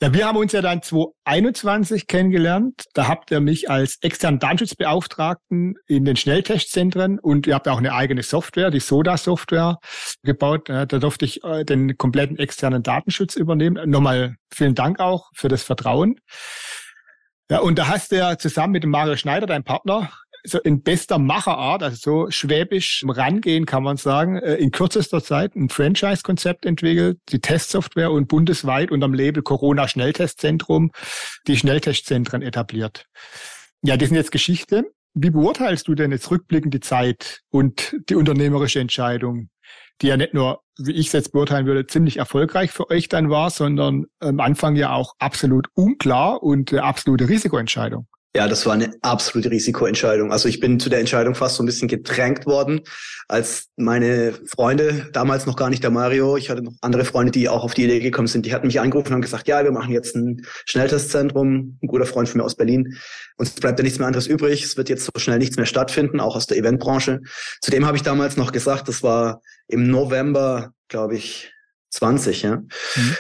Ja, 0.03 0.15
wir 0.15 0.27
haben 0.27 0.39
uns 0.39 0.53
ja 0.53 0.63
dann 0.63 0.81
2021 0.81 2.07
kennengelernt. 2.07 2.85
Da 2.95 3.07
habt 3.07 3.31
ihr 3.31 3.41
mich 3.41 3.69
als 3.69 3.99
externen 4.01 4.39
Datenschutzbeauftragten 4.39 5.75
in 5.87 6.07
den 6.07 6.17
Schnelltestzentren 6.17 7.19
und 7.19 7.47
ihr 7.47 7.55
habt 7.55 7.69
auch 7.69 7.77
eine 7.77 7.93
eigene 7.93 8.23
Software, 8.23 8.71
die 8.71 8.81
Soda-Software 8.81 9.79
gebaut. 10.23 10.71
Da 10.71 10.87
durfte 10.87 11.27
ich 11.27 11.45
äh, 11.45 11.65
den 11.65 11.99
kompletten 11.99 12.39
externen 12.39 12.83
Datenschutz 12.83 13.37
übernehmen. 13.37 13.91
Nochmal 13.91 14.37
vielen 14.51 14.75
Dank 14.75 15.01
auch 15.01 15.29
für 15.35 15.49
das 15.49 15.65
Vertrauen. 15.65 16.19
Ja, 17.51 17.59
und 17.59 17.81
da 17.81 17.89
hast 17.89 18.13
du 18.13 18.17
ja 18.17 18.39
zusammen 18.39 18.75
mit 18.75 18.85
dem 18.85 18.91
Mario 18.91 19.17
Schneider, 19.17 19.49
dein 19.49 19.65
Partner, 19.65 20.09
so 20.45 20.61
in 20.61 20.83
bester 20.83 21.19
Macherart, 21.19 21.83
also 21.83 21.97
so 21.97 22.31
schwäbisch 22.31 23.05
rangehen 23.07 23.67
kann 23.67 23.83
man 23.83 23.97
sagen, 23.97 24.37
äh, 24.37 24.55
in 24.55 24.71
kürzester 24.71 25.21
Zeit 25.21 25.57
ein 25.57 25.69
Franchise-Konzept 25.69 26.65
entwickelt, 26.65 27.19
die 27.31 27.41
Testsoftware 27.41 28.13
und 28.13 28.29
bundesweit 28.29 28.93
unter 28.93 29.09
dem 29.09 29.15
Label 29.15 29.43
Corona 29.43 29.89
Schnelltestzentrum 29.89 30.93
die 31.49 31.57
Schnelltestzentren 31.57 32.41
etabliert. 32.41 33.07
Ja, 33.83 33.97
das 33.97 34.11
sind 34.11 34.17
jetzt 34.17 34.31
Geschichte. 34.31 34.85
Wie 35.15 35.31
beurteilst 35.31 35.89
du 35.89 35.95
denn 35.95 36.13
jetzt 36.13 36.31
rückblickend 36.31 36.73
die 36.73 36.81
Zeit 36.81 37.41
und 37.51 37.97
die 38.09 38.15
unternehmerische 38.15 38.81
Entscheidung, 38.81 39.51
die 40.01 40.07
ja 40.07 40.17
nicht 40.17 40.35
nur, 40.35 40.63
wie 40.79 40.93
ich 40.93 41.09
es 41.09 41.13
jetzt 41.13 41.33
beurteilen 41.33 41.67
würde, 41.67 41.87
ziemlich 41.87 42.19
erfolgreich 42.19 42.71
für 42.71 42.89
euch 42.91 43.09
dann 43.09 43.29
war, 43.29 43.51
sondern 43.51 44.07
am 44.21 44.41
Anfang 44.41 44.77
ja 44.77 44.93
auch 44.93 45.15
absolut 45.19 45.69
unklar 45.75 46.43
und 46.43 46.73
eine 46.73 46.85
absolute 46.85 47.29
Risikoentscheidung? 47.29 48.07
Ja, 48.35 48.47
das 48.47 48.65
war 48.65 48.75
eine 48.75 48.95
absolute 49.03 49.51
Risikoentscheidung. 49.51 50.31
Also 50.31 50.49
ich 50.49 50.61
bin 50.61 50.79
zu 50.79 50.89
der 50.89 51.01
Entscheidung 51.01 51.35
fast 51.35 51.57
so 51.57 51.65
ein 51.65 51.67
bisschen 51.67 51.89
gedrängt 51.89 52.47
worden, 52.47 52.83
als 53.27 53.67
meine 53.77 54.33
Freunde, 54.47 55.09
damals 55.13 55.47
noch 55.47 55.57
gar 55.57 55.69
nicht 55.69 55.83
der 55.83 55.91
Mario, 55.91 56.37
ich 56.37 56.49
hatte 56.49 56.63
noch 56.63 56.75
andere 56.81 57.05
Freunde, 57.05 57.33
die 57.33 57.49
auch 57.49 57.65
auf 57.65 57.75
die 57.75 57.83
Idee 57.83 57.99
gekommen 57.99 58.29
sind, 58.29 58.47
die 58.47 58.55
hatten 58.55 58.69
mich 58.69 58.79
angerufen 58.79 59.09
und 59.09 59.15
haben 59.15 59.23
gesagt, 59.23 59.49
ja, 59.49 59.65
wir 59.65 59.73
machen 59.73 59.93
jetzt 59.93 60.15
ein 60.15 60.47
Schnelltestzentrum, 60.65 61.77
ein 61.83 61.87
guter 61.89 62.07
Freund 62.07 62.29
von 62.29 62.39
mir 62.39 62.45
aus 62.45 62.55
Berlin. 62.55 62.97
Uns 63.37 63.51
bleibt 63.51 63.81
ja 63.81 63.83
nichts 63.83 63.99
mehr 63.99 64.07
anderes 64.07 64.29
übrig. 64.29 64.63
Es 64.63 64.77
wird 64.77 64.89
jetzt 64.89 65.05
so 65.05 65.19
schnell 65.19 65.39
nichts 65.39 65.57
mehr 65.57 65.67
stattfinden, 65.67 66.21
auch 66.21 66.37
aus 66.37 66.47
der 66.47 66.57
Eventbranche. 66.57 67.23
Zudem 67.61 67.85
habe 67.85 67.97
ich 67.97 68.05
damals 68.05 68.37
noch 68.37 68.53
gesagt, 68.53 68.87
das 68.87 69.03
war 69.03 69.41
im 69.67 69.91
November, 69.91 70.73
glaube 70.87 71.17
ich, 71.17 71.53
20, 71.91 72.43
ja. 72.43 72.57
Mhm 72.95 73.17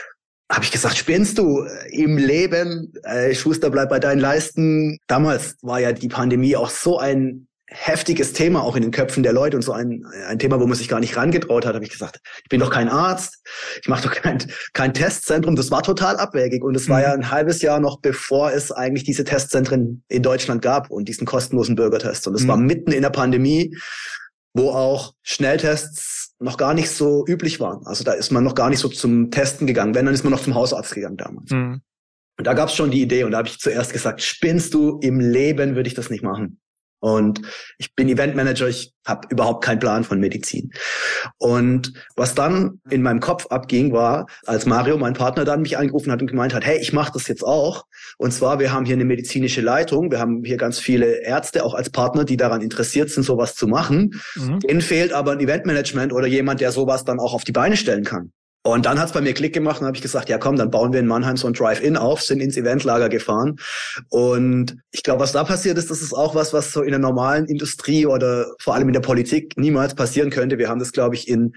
habe 0.50 0.64
ich 0.64 0.73
gesagt, 0.73 0.97
spinnst 0.97 1.38
du 1.38 1.64
im 1.90 2.19
Leben? 2.19 2.92
Äh, 3.04 3.35
Schuster, 3.35 3.71
bleib 3.71 3.88
bei 3.88 4.00
deinen 4.00 4.19
Leisten. 4.19 4.99
Damals 5.07 5.57
war 5.62 5.80
ja 5.80 5.92
die 5.92 6.09
Pandemie 6.09 6.57
auch 6.57 6.71
so 6.71 6.99
ein 6.99 7.47
heftiges 7.73 8.33
Thema 8.33 8.62
auch 8.62 8.75
in 8.75 8.83
den 8.83 8.90
Köpfen 8.90 9.23
der 9.23 9.33
Leute 9.33 9.57
und 9.57 9.62
so 9.62 9.73
ein, 9.73 10.04
ein 10.26 10.40
Thema, 10.40 10.59
wo 10.59 10.66
man 10.66 10.76
sich 10.76 10.88
gar 10.88 10.99
nicht 10.99 11.16
rangetraut 11.16 11.64
hat, 11.64 11.75
habe 11.75 11.85
ich 11.85 11.92
gesagt, 11.92 12.19
ich 12.42 12.49
bin 12.49 12.59
doch 12.59 12.71
kein 12.71 12.88
Arzt, 12.88 13.38
ich 13.80 13.88
mache 13.88 14.09
doch 14.09 14.14
kein, 14.14 14.38
kein 14.73 14.92
Testzentrum. 14.92 15.54
Das 15.54 15.71
war 15.71 15.85
total 15.85 16.16
abwägig 16.16 16.64
und 16.64 16.76
es 16.76 16.88
mhm. 16.88 16.92
war 16.92 17.02
ja 17.02 17.12
ein 17.12 17.30
halbes 17.30 17.62
Jahr 17.62 17.78
noch, 17.78 18.00
bevor 18.00 18.50
es 18.52 18.73
eigentlich 18.73 19.04
diese 19.04 19.23
Testzentren 19.23 20.02
in 20.09 20.23
Deutschland 20.23 20.62
gab 20.62 20.90
und 20.90 21.09
diesen 21.09 21.26
kostenlosen 21.26 21.76
Bürgertest. 21.76 22.26
Und 22.26 22.35
es 22.35 22.42
mhm. 22.42 22.49
war 22.49 22.57
mitten 22.57 22.90
in 22.90 23.02
der 23.02 23.11
Pandemie, 23.11 23.76
wo 24.54 24.71
auch 24.71 25.14
Schnelltests 25.23 26.35
noch 26.38 26.57
gar 26.57 26.75
nicht 26.75 26.90
so 26.90 27.25
üblich 27.26 27.61
waren. 27.61 27.87
Also 27.87 28.04
da 28.04 28.12
ist 28.12 28.30
man 28.30 28.45
noch 28.45 28.54
gar 28.54 28.71
nicht 28.71 28.80
so 28.80 28.88
zum 28.88 29.30
Testen 29.30 29.66
gegangen. 29.66 29.95
Wenn, 29.95 30.07
dann 30.07 30.14
ist 30.14 30.25
man 30.25 30.33
noch 30.33 30.42
zum 30.42 30.54
Hausarzt 30.54 30.95
gegangen 30.95 31.16
damals. 31.16 31.50
Mhm. 31.50 31.83
Und 32.38 32.47
da 32.47 32.54
gab 32.54 32.71
es 32.71 32.75
schon 32.75 32.90
die 32.90 33.02
Idee 33.02 33.25
und 33.25 33.33
da 33.33 33.38
habe 33.38 33.49
ich 33.49 33.59
zuerst 33.59 33.92
gesagt, 33.92 34.23
spinnst 34.23 34.73
du 34.73 34.99
im 35.00 35.21
Leben, 35.21 35.76
würde 35.76 35.88
ich 35.88 35.95
das 35.95 36.09
nicht 36.09 36.23
machen. 36.23 36.61
Und 37.00 37.40
ich 37.78 37.95
bin 37.95 38.09
Eventmanager, 38.09 38.69
ich 38.69 38.92
habe 39.07 39.26
überhaupt 39.30 39.64
keinen 39.64 39.78
Plan 39.78 40.04
von 40.04 40.21
Medizin. 40.21 40.71
Und 41.38 41.92
was 42.14 42.35
dann 42.35 42.80
in 42.90 43.02
meinem 43.02 43.21
Kopf 43.21 43.47
abging, 43.47 43.92
war, 43.92 44.26
als 44.47 44.66
Mario, 44.66 44.99
mein 44.99 45.14
Partner, 45.14 45.45
dann 45.45 45.62
mich 45.62 45.78
angerufen 45.78 46.12
hat 46.12 46.21
und 46.21 46.26
gemeint 46.26 46.54
hat, 46.54 46.64
hey, 46.64 46.78
ich 46.78 46.92
mache 46.92 47.12
das 47.14 47.26
jetzt 47.26 47.42
auch. 47.42 47.87
Und 48.19 48.33
zwar, 48.33 48.59
wir 48.59 48.73
haben 48.73 48.85
hier 48.85 48.97
eine 48.97 49.07
medizinische 49.07 49.62
Leitung, 49.62 50.11
wir 50.11 50.21
haben 50.21 50.45
hier 50.45 50.59
ganz 50.59 50.78
viele 50.78 51.23
Ärzte 51.23 51.64
auch 51.64 51.75
als 51.75 51.90
Partner, 51.90 52.25
die 52.25 52.37
daran 52.37 52.61
interessiert 52.61 53.11
sind, 53.11 53.25
sowas 53.25 53.54
zu 53.54 53.66
machen. 53.66 54.21
Mhm. 54.37 54.61
Denen 54.61 54.80
fehlt 54.83 55.12
aber 55.12 55.33
ein 55.33 55.40
Eventmanagement 55.40 56.12
oder 56.12 56.26
jemand, 56.26 56.61
der 56.61 56.71
sowas 56.71 57.04
dann 57.04 57.19
auch 57.19 57.33
auf 57.33 57.45
die 57.45 57.52
Beine 57.52 57.76
stellen 57.76 58.04
kann. 58.04 58.33
Und 58.62 58.85
dann 58.85 59.00
hat's 59.00 59.12
bei 59.12 59.23
mir 59.23 59.33
Klick 59.33 59.55
gemacht 59.55 59.81
und 59.81 59.87
habe 59.87 59.97
ich 59.97 60.02
gesagt, 60.02 60.29
ja 60.29 60.37
komm, 60.37 60.57
dann 60.57 60.71
bauen 60.71 60.93
wir 60.93 61.00
in 61.00 61.07
Mannheim 61.07 61.38
so 61.38 61.47
ein 61.47 61.55
Drive-In 61.55 61.97
auf, 61.97 62.21
sind 62.21 62.40
ins 62.40 62.59
Eventlager 62.59 63.09
gefahren. 63.09 63.57
Und 64.11 64.76
ich 64.90 65.02
glaube, 65.02 65.21
was 65.21 65.33
da 65.33 65.45
passiert 65.45 65.79
ist, 65.79 65.90
das 65.90 66.02
ist 66.02 66.12
auch 66.12 66.35
was, 66.35 66.52
was 66.52 66.73
so 66.73 66.83
in 66.83 66.90
der 66.90 66.99
normalen 66.99 67.47
Industrie 67.47 68.05
oder 68.05 68.47
vor 68.61 68.75
allem 68.75 68.88
in 68.88 68.93
der 68.93 69.00
Politik 69.00 69.55
niemals 69.57 69.95
passieren 69.95 70.29
könnte. 70.29 70.59
Wir 70.59 70.69
haben 70.69 70.79
das, 70.79 70.93
glaube 70.93 71.14
ich, 71.14 71.26
in 71.26 71.55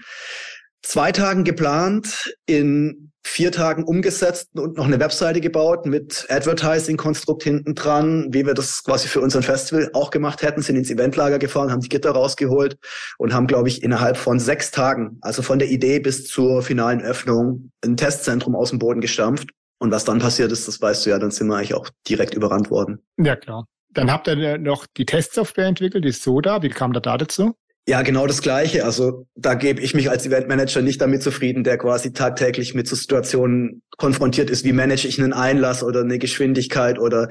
zwei 0.82 1.12
Tagen 1.12 1.44
geplant, 1.44 2.34
in 2.46 3.12
vier 3.26 3.50
Tagen 3.50 3.84
umgesetzt 3.84 4.50
und 4.54 4.76
noch 4.76 4.84
eine 4.84 5.00
Webseite 5.00 5.40
gebaut 5.40 5.86
mit 5.86 6.26
Advertising-Konstrukt 6.28 7.42
hinten 7.42 7.74
dran, 7.74 8.28
wie 8.30 8.46
wir 8.46 8.54
das 8.54 8.84
quasi 8.84 9.08
für 9.08 9.20
unseren 9.20 9.42
Festival 9.42 9.90
auch 9.94 10.10
gemacht 10.10 10.42
hätten, 10.42 10.62
sind 10.62 10.76
ins 10.76 10.90
Eventlager 10.90 11.38
gefahren, 11.38 11.72
haben 11.72 11.80
die 11.80 11.88
Gitter 11.88 12.10
rausgeholt 12.10 12.76
und 13.18 13.32
haben, 13.32 13.46
glaube 13.46 13.68
ich, 13.68 13.82
innerhalb 13.82 14.16
von 14.16 14.38
sechs 14.38 14.70
Tagen, 14.70 15.18
also 15.22 15.42
von 15.42 15.58
der 15.58 15.68
Idee 15.68 16.00
bis 16.00 16.26
zur 16.26 16.62
finalen 16.62 17.00
Öffnung, 17.00 17.70
ein 17.82 17.96
Testzentrum 17.96 18.54
aus 18.54 18.70
dem 18.70 18.78
Boden 18.78 19.00
gestampft. 19.00 19.50
Und 19.78 19.90
was 19.90 20.04
dann 20.04 20.18
passiert 20.18 20.52
ist, 20.52 20.68
das 20.68 20.80
weißt 20.80 21.04
du 21.04 21.10
ja, 21.10 21.18
dann 21.18 21.30
sind 21.30 21.48
wir 21.48 21.56
eigentlich 21.56 21.74
auch 21.74 21.88
direkt 22.08 22.34
überrannt 22.34 22.70
worden. 22.70 23.00
Ja, 23.16 23.36
klar. 23.36 23.66
Dann 23.90 24.10
habt 24.10 24.28
ihr 24.28 24.58
noch 24.58 24.86
die 24.96 25.06
Testsoftware 25.06 25.66
entwickelt, 25.66 26.04
die 26.04 26.10
Soda. 26.10 26.62
Wie 26.62 26.68
kam 26.68 26.92
da 26.92 27.00
da 27.00 27.16
dazu? 27.16 27.54
Ja, 27.86 28.00
genau 28.00 28.26
das 28.26 28.40
Gleiche. 28.40 28.84
Also 28.84 29.26
da 29.34 29.52
gebe 29.54 29.82
ich 29.82 29.92
mich 29.94 30.08
als 30.08 30.24
Eventmanager 30.24 30.80
nicht 30.80 31.02
damit 31.02 31.22
zufrieden, 31.22 31.64
der 31.64 31.76
quasi 31.76 32.14
tagtäglich 32.14 32.74
mit 32.74 32.88
so 32.88 32.96
Situationen 32.96 33.82
konfrontiert 33.98 34.48
ist. 34.48 34.64
Wie 34.64 34.72
manage 34.72 35.06
ich 35.06 35.20
einen 35.20 35.34
Einlass 35.34 35.82
oder 35.82 36.00
eine 36.00 36.18
Geschwindigkeit 36.18 36.98
oder 36.98 37.28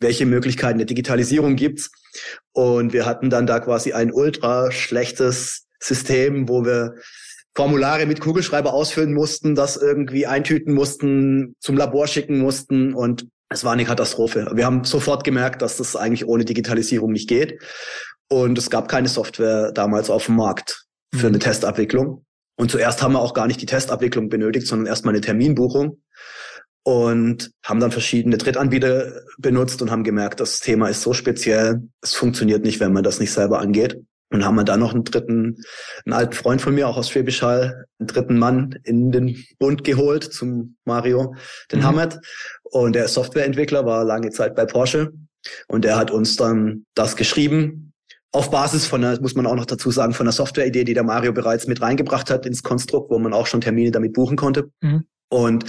welche 0.00 0.24
Möglichkeiten 0.24 0.78
der 0.78 0.86
Digitalisierung 0.86 1.56
gibt's? 1.56 1.90
Und 2.52 2.94
wir 2.94 3.04
hatten 3.04 3.28
dann 3.28 3.46
da 3.46 3.60
quasi 3.60 3.92
ein 3.92 4.12
ultra 4.12 4.72
schlechtes 4.72 5.66
System, 5.78 6.48
wo 6.48 6.64
wir 6.64 6.94
Formulare 7.54 8.06
mit 8.06 8.20
Kugelschreiber 8.20 8.72
ausfüllen 8.72 9.12
mussten, 9.12 9.54
das 9.54 9.76
irgendwie 9.76 10.26
eintüten 10.26 10.72
mussten, 10.72 11.54
zum 11.60 11.76
Labor 11.76 12.06
schicken 12.06 12.38
mussten 12.38 12.94
und 12.94 13.26
es 13.48 13.62
war 13.64 13.72
eine 13.72 13.84
Katastrophe. 13.84 14.50
Wir 14.54 14.66
haben 14.66 14.84
sofort 14.84 15.22
gemerkt, 15.22 15.62
dass 15.62 15.76
das 15.76 15.96
eigentlich 15.96 16.26
ohne 16.26 16.44
Digitalisierung 16.44 17.12
nicht 17.12 17.28
geht. 17.28 17.60
Und 18.28 18.58
es 18.58 18.70
gab 18.70 18.88
keine 18.88 19.08
Software 19.08 19.72
damals 19.72 20.10
auf 20.10 20.26
dem 20.26 20.36
Markt 20.36 20.86
für 21.14 21.28
eine 21.28 21.36
mhm. 21.36 21.40
Testabwicklung. 21.40 22.24
Und 22.58 22.70
zuerst 22.70 23.02
haben 23.02 23.12
wir 23.12 23.20
auch 23.20 23.34
gar 23.34 23.46
nicht 23.46 23.60
die 23.60 23.66
Testabwicklung 23.66 24.28
benötigt, 24.28 24.66
sondern 24.66 24.86
erstmal 24.86 25.14
eine 25.14 25.20
Terminbuchung 25.20 26.00
und 26.86 27.50
haben 27.64 27.80
dann 27.80 27.90
verschiedene 27.90 28.38
Drittanbieter 28.38 29.12
benutzt 29.38 29.82
und 29.82 29.90
haben 29.90 30.04
gemerkt, 30.04 30.38
das 30.38 30.60
Thema 30.60 30.88
ist 30.88 31.02
so 31.02 31.12
speziell, 31.12 31.82
es 32.00 32.14
funktioniert 32.14 32.62
nicht, 32.62 32.78
wenn 32.78 32.92
man 32.92 33.02
das 33.02 33.18
nicht 33.18 33.32
selber 33.32 33.58
angeht. 33.58 34.00
Und 34.32 34.44
haben 34.44 34.54
wir 34.54 34.64
dann 34.64 34.80
noch 34.80 34.92
einen 34.92 35.04
dritten, 35.04 35.56
einen 36.04 36.12
alten 36.12 36.34
Freund 36.34 36.60
von 36.60 36.74
mir, 36.74 36.88
auch 36.88 36.96
aus 36.96 37.10
Schwäbisch 37.10 37.42
Hall, 37.42 37.86
einen 37.98 38.06
dritten 38.06 38.38
Mann 38.38 38.78
in 38.84 39.10
den 39.10 39.44
Bund 39.58 39.82
geholt 39.82 40.24
zum 40.24 40.76
Mario, 40.84 41.34
den 41.72 41.80
mhm. 41.80 41.84
Hammett. 41.84 42.18
Und 42.62 42.94
der 42.94 43.08
Softwareentwickler 43.08 43.84
war 43.84 44.04
lange 44.04 44.30
Zeit 44.30 44.54
bei 44.54 44.64
Porsche. 44.64 45.12
Und 45.66 45.84
er 45.84 45.96
hat 45.96 46.12
uns 46.12 46.36
dann 46.36 46.86
das 46.94 47.16
geschrieben, 47.16 47.85
auf 48.32 48.50
Basis 48.50 48.86
von 48.86 49.02
einer, 49.02 49.20
muss 49.20 49.34
man 49.34 49.46
auch 49.46 49.54
noch 49.54 49.66
dazu 49.66 49.90
sagen, 49.90 50.12
von 50.12 50.26
einer 50.26 50.32
Software-Idee, 50.32 50.84
die 50.84 50.94
der 50.94 51.04
Mario 51.04 51.32
bereits 51.32 51.66
mit 51.66 51.80
reingebracht 51.80 52.30
hat 52.30 52.46
ins 52.46 52.62
Konstrukt, 52.62 53.10
wo 53.10 53.18
man 53.18 53.32
auch 53.32 53.46
schon 53.46 53.60
Termine 53.60 53.90
damit 53.90 54.12
buchen 54.12 54.36
konnte. 54.36 54.70
Mhm. 54.80 55.06
Und 55.28 55.64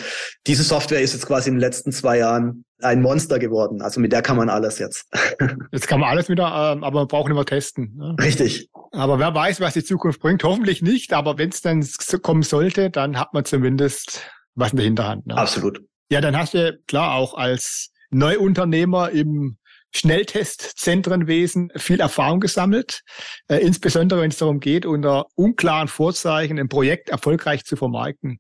diese 0.46 0.64
Software 0.64 1.02
ist 1.02 1.14
jetzt 1.14 1.26
quasi 1.26 1.50
in 1.50 1.56
den 1.56 1.62
letzten 1.62 1.92
zwei 1.92 2.20
Jahren 2.20 2.64
ein 2.82 3.02
Monster 3.02 3.40
geworden. 3.40 3.82
Also 3.82 4.00
mit 4.00 4.12
der 4.12 4.22
kann 4.22 4.38
man 4.38 4.50
alles 4.50 4.78
jetzt. 4.78 5.08
Jetzt 5.72 5.88
kann 5.88 6.00
man 6.00 6.10
alles 6.10 6.30
wieder, 6.30 6.46
ähm, 6.46 6.84
aber 6.84 7.00
man 7.00 7.08
braucht 7.08 7.32
immer 7.32 7.44
testen. 7.44 7.96
Ne? 7.96 8.16
Richtig. 8.22 8.70
Aber 8.92 9.18
wer 9.18 9.34
weiß, 9.34 9.60
was 9.60 9.74
die 9.74 9.84
Zukunft 9.84 10.22
bringt. 10.22 10.44
Hoffentlich 10.44 10.84
nicht, 10.84 11.14
aber 11.14 11.38
wenn 11.40 11.50
es 11.50 11.62
dann 11.62 11.86
kommen 12.22 12.44
sollte, 12.44 12.92
dann 12.92 13.20
hat 13.20 13.34
man 13.34 13.46
zumindest 13.46 14.22
was 14.54 14.72
in 14.72 14.78
der 14.78 14.86
Hinterhand. 14.86 15.26
Ne? 15.26 15.36
Absolut. 15.36 15.82
Ja, 16.12 16.22
dann 16.22 16.38
hast 16.38 16.54
du 16.54 16.80
klar 16.88 17.16
auch 17.16 17.34
als 17.34 17.92
Neuunternehmer 18.12 19.10
im 19.10 19.58
Schnelltestzentrenwesen 19.96 21.72
viel 21.76 22.00
Erfahrung 22.00 22.40
gesammelt, 22.40 23.02
äh, 23.48 23.58
insbesondere 23.58 24.22
wenn 24.22 24.32
es 24.32 24.38
darum 24.38 24.60
geht, 24.60 24.86
unter 24.86 25.26
unklaren 25.36 25.88
Vorzeichen 25.88 26.60
ein 26.60 26.70
Projekt 26.70 27.10
erfolgreich 27.10 27.64
zu 27.64 27.76
vermarkten. 27.76 28.40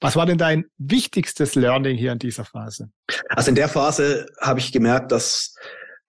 Was 0.00 0.16
war 0.16 0.26
denn 0.26 0.38
dein 0.38 0.64
wichtigstes 0.78 1.54
Learning 1.54 1.96
hier 1.96 2.12
in 2.12 2.18
dieser 2.18 2.44
Phase? 2.44 2.90
Also 3.28 3.50
in 3.50 3.54
der 3.54 3.68
Phase 3.68 4.26
habe 4.40 4.60
ich 4.60 4.72
gemerkt, 4.72 5.12
dass 5.12 5.54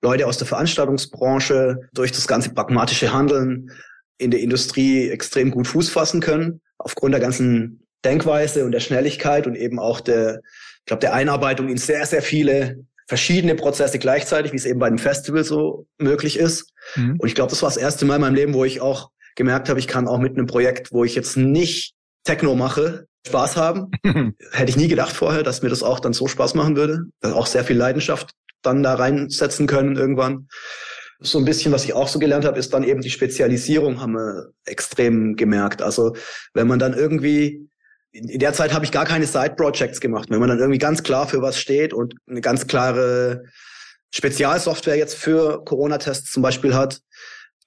Leute 0.02 0.26
aus 0.26 0.38
der 0.38 0.48
Veranstaltungsbranche 0.48 1.78
durch 1.94 2.12
das 2.12 2.28
ganze 2.28 2.54
pragmatische 2.54 3.14
Handeln 3.14 3.72
in 4.18 4.32
der 4.32 4.40
Industrie 4.40 5.10
extrem 5.10 5.52
gut 5.52 5.68
Fuß 5.68 5.90
fassen 5.90 6.22
können, 6.22 6.62
aufgrund 6.78 7.14
der 7.14 7.22
ganzen 7.22 7.88
Denkweise 8.04 8.66
und 8.66 8.72
der 8.72 8.80
Schnelligkeit 8.80 9.46
und 9.46 9.56
eben 9.56 9.80
auch 9.80 10.02
der, 10.02 10.42
ich 10.80 10.86
glaube, 10.86 11.02
der 11.02 11.14
Einarbeitung 11.14 11.70
in 11.70 11.78
sehr, 11.78 12.06
sehr 12.06 12.22
viele 12.22 12.84
verschiedene 13.12 13.56
Prozesse 13.56 14.00
gleichzeitig, 14.00 14.54
wie 14.54 14.56
es 14.56 14.64
eben 14.64 14.80
bei 14.80 14.88
einem 14.88 14.98
Festival 14.98 15.44
so 15.44 15.86
möglich 15.98 16.40
ist. 16.40 16.72
Mhm. 16.96 17.18
Und 17.20 17.28
ich 17.28 17.36
glaube, 17.36 17.50
das 17.50 17.62
war 17.62 17.68
das 17.68 17.76
erste 17.76 18.06
Mal 18.06 18.16
in 18.16 18.22
meinem 18.22 18.36
Leben, 18.36 18.54
wo 18.54 18.64
ich 18.64 18.80
auch 18.80 19.10
gemerkt 19.36 19.68
habe, 19.68 19.80
ich 19.80 19.90
kann 19.90 20.08
auch 20.08 20.20
mit 20.20 20.38
einem 20.38 20.48
Projekt, 20.48 20.94
wo 20.94 21.04
ich 21.04 21.14
jetzt 21.14 21.36
nicht 21.36 21.94
Techno 22.24 22.56
mache, 22.56 23.08
Spaß 23.28 23.58
haben. 23.58 23.92
Hätte 24.54 24.70
ich 24.70 24.78
nie 24.78 24.88
gedacht 24.88 25.14
vorher, 25.14 25.44
dass 25.44 25.62
mir 25.62 25.68
das 25.68 25.84
auch 25.84 26.00
dann 26.00 26.14
so 26.14 26.30
Spaß 26.30 26.54
machen 26.54 26.78
würde. 26.78 27.02
Auch 27.22 27.48
sehr 27.48 27.66
viel 27.66 27.76
Leidenschaft 27.76 28.32
dann 28.62 28.82
da 28.82 28.94
reinsetzen 28.94 29.68
können 29.68 29.98
irgendwann. 29.98 30.48
So 31.20 31.38
ein 31.38 31.44
bisschen, 31.44 31.74
was 31.74 31.84
ich 31.84 31.92
auch 31.92 32.08
so 32.08 32.18
gelernt 32.18 32.46
habe, 32.46 32.60
ist 32.60 32.74
dann 32.74 32.86
eben 32.86 33.02
die 33.02 33.10
Spezialisierung, 33.10 34.00
haben 34.00 34.14
wir 34.14 34.54
extrem 34.64 35.36
gemerkt. 35.36 35.82
Also 35.82 36.16
wenn 36.54 36.68
man 36.68 36.80
dann 36.80 36.94
irgendwie 36.94 37.68
in 38.12 38.40
der 38.40 38.54
Zeit 38.54 38.74
habe 38.74 38.86
ich 38.86 38.92
gar 38.92 39.06
keine 39.06 39.26
Side-Projects 39.26 40.02
gemacht. 40.02 40.30
Wenn 40.30 40.40
man 40.40 40.50
dann 40.50 40.60
irgendwie 40.60 40.80
ganz 40.80 41.04
klar 41.04 41.28
für 41.28 41.42
was 41.42 41.60
steht 41.60 41.94
und 41.94 42.16
eine 42.28 42.42
ganz 42.42 42.68
klare 42.68 43.44
Spezialsoftware 44.14 44.98
jetzt 44.98 45.16
für 45.16 45.64
Corona-Tests 45.64 46.32
zum 46.32 46.44
Beispiel 46.44 46.76
hat, 46.76 47.00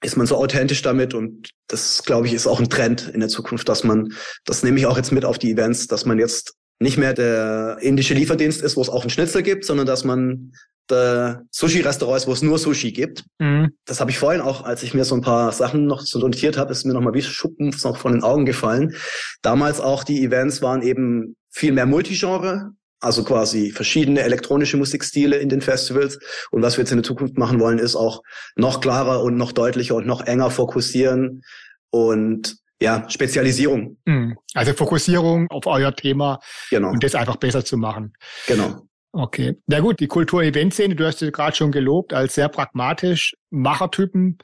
ist 0.01 0.17
man 0.17 0.27
so 0.27 0.35
authentisch 0.37 0.81
damit 0.81 1.13
und 1.13 1.49
das, 1.67 2.03
glaube 2.03 2.27
ich, 2.27 2.33
ist 2.33 2.45
auch 2.45 2.59
ein 2.59 2.69
Trend 2.69 3.09
in 3.09 3.21
der 3.21 3.29
Zukunft, 3.29 3.67
dass 3.69 3.83
man, 3.83 4.13
das 4.45 4.61
nehme 4.61 4.77
ich 4.77 4.85
auch 4.85 4.97
jetzt 4.97 5.11
mit 5.11 5.25
auf 5.25 5.39
die 5.39 5.51
Events, 5.51 5.87
dass 5.87 6.05
man 6.05 6.19
jetzt 6.19 6.53
nicht 6.79 6.97
mehr 6.97 7.13
der 7.13 7.77
indische 7.81 8.13
Lieferdienst 8.13 8.61
ist, 8.61 8.75
wo 8.75 8.81
es 8.81 8.89
auch 8.89 9.01
einen 9.01 9.09
Schnitzel 9.09 9.43
gibt, 9.43 9.65
sondern 9.65 9.85
dass 9.85 10.03
man 10.03 10.51
der 10.89 11.43
Sushi-Restaurant 11.51 12.17
ist, 12.17 12.27
wo 12.27 12.33
es 12.33 12.41
nur 12.41 12.59
Sushi 12.59 12.91
gibt. 12.91 13.23
Mhm. 13.39 13.71
Das 13.85 13.99
habe 13.99 14.11
ich 14.11 14.19
vorhin 14.19 14.41
auch, 14.41 14.63
als 14.63 14.83
ich 14.83 14.93
mir 14.93 15.03
so 15.03 15.15
ein 15.15 15.21
paar 15.21 15.51
Sachen 15.51 15.87
noch 15.87 16.01
so 16.01 16.19
notiert 16.19 16.57
habe, 16.57 16.71
ist 16.71 16.85
mir 16.85 16.93
nochmal 16.93 17.13
wie 17.13 17.21
Schuppen 17.21 17.73
noch 17.83 17.97
von 17.97 18.11
den 18.13 18.23
Augen 18.23 18.45
gefallen. 18.45 18.95
Damals 19.41 19.79
auch 19.79 20.03
die 20.03 20.23
Events 20.23 20.61
waren 20.61 20.81
eben 20.81 21.35
viel 21.49 21.71
mehr 21.71 21.85
Multigenre, 21.85 22.71
also 22.99 23.23
quasi 23.23 23.71
verschiedene 23.71 24.21
elektronische 24.21 24.77
Musikstile 24.77 25.37
in 25.37 25.49
den 25.49 25.61
Festivals. 25.61 26.19
Und 26.51 26.61
was 26.61 26.77
wir 26.77 26.83
jetzt 26.83 26.91
in 26.91 26.97
der 26.97 27.03
Zukunft 27.03 27.37
machen 27.37 27.59
wollen, 27.59 27.79
ist 27.79 27.95
auch 27.95 28.21
noch 28.55 28.81
klarer 28.81 29.23
und 29.23 29.37
noch 29.37 29.53
deutlicher 29.53 29.95
und 29.95 30.05
noch 30.05 30.25
enger 30.27 30.51
fokussieren 30.51 31.43
und 31.89 32.57
ja, 32.85 33.09
Spezialisierung. 33.09 33.97
Hm. 34.05 34.37
Also 34.53 34.73
Fokussierung 34.73 35.49
auf 35.49 35.65
euer 35.65 35.93
Thema 35.95 36.39
genau. 36.69 36.91
und 36.91 37.03
das 37.03 37.15
einfach 37.15 37.37
besser 37.37 37.65
zu 37.65 37.77
machen. 37.77 38.13
Genau. 38.45 38.87
Okay. 39.11 39.57
Na 39.65 39.79
gut, 39.79 39.99
die 39.99 40.07
Kultur-Event-Szene, 40.07 40.95
du 40.95 41.05
hast 41.05 41.19
sie 41.19 41.31
gerade 41.31 41.55
schon 41.55 41.71
gelobt, 41.71 42.13
als 42.13 42.35
sehr 42.35 42.47
pragmatisch, 42.47 43.33
Machertypen. 43.49 44.37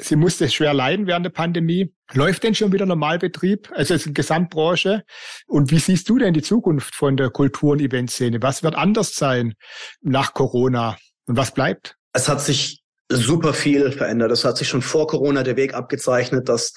Sie 0.00 0.14
musste 0.14 0.48
schwer 0.48 0.74
leiden 0.74 1.08
während 1.08 1.26
der 1.26 1.30
Pandemie. 1.30 1.92
Läuft 2.12 2.44
denn 2.44 2.54
schon 2.54 2.72
wieder 2.72 2.86
Normalbetrieb, 2.86 3.70
also 3.74 3.94
als 3.94 4.08
Gesamtbranche? 4.12 5.02
Und 5.46 5.72
wie 5.72 5.78
siehst 5.78 6.08
du 6.08 6.18
denn 6.18 6.34
die 6.34 6.42
Zukunft 6.42 6.94
von 6.94 7.16
der 7.16 7.30
Kultur- 7.30 7.72
und 7.72 7.80
Eventszene? 7.80 8.40
Was 8.42 8.62
wird 8.62 8.76
anders 8.76 9.14
sein 9.14 9.54
nach 10.02 10.34
Corona? 10.34 10.96
Und 11.26 11.36
was 11.36 11.52
bleibt? 11.52 11.96
Es 12.12 12.28
hat 12.28 12.40
sich 12.40 12.82
super 13.08 13.52
viel 13.54 13.90
verändert. 13.90 14.30
Es 14.30 14.44
hat 14.44 14.56
sich 14.56 14.68
schon 14.68 14.82
vor 14.82 15.06
Corona 15.08 15.42
der 15.42 15.56
Weg 15.56 15.74
abgezeichnet, 15.74 16.48
dass 16.48 16.74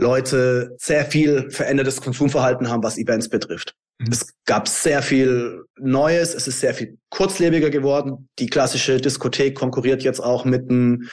Leute 0.00 0.74
sehr 0.78 1.04
viel 1.04 1.50
verändertes 1.50 2.00
Konsumverhalten 2.00 2.68
haben, 2.68 2.82
was 2.82 2.98
Events 2.98 3.28
betrifft. 3.28 3.74
Mhm. 3.98 4.08
Es 4.10 4.34
gab 4.46 4.66
sehr 4.66 5.02
viel 5.02 5.62
Neues, 5.78 6.34
es 6.34 6.48
ist 6.48 6.60
sehr 6.60 6.74
viel 6.74 6.98
kurzlebiger 7.10 7.70
geworden. 7.70 8.28
Die 8.38 8.46
klassische 8.46 9.00
Diskothek 9.00 9.54
konkurriert 9.54 10.02
jetzt 10.02 10.20
auch 10.20 10.44
mit 10.44 10.70
einem 10.70 11.08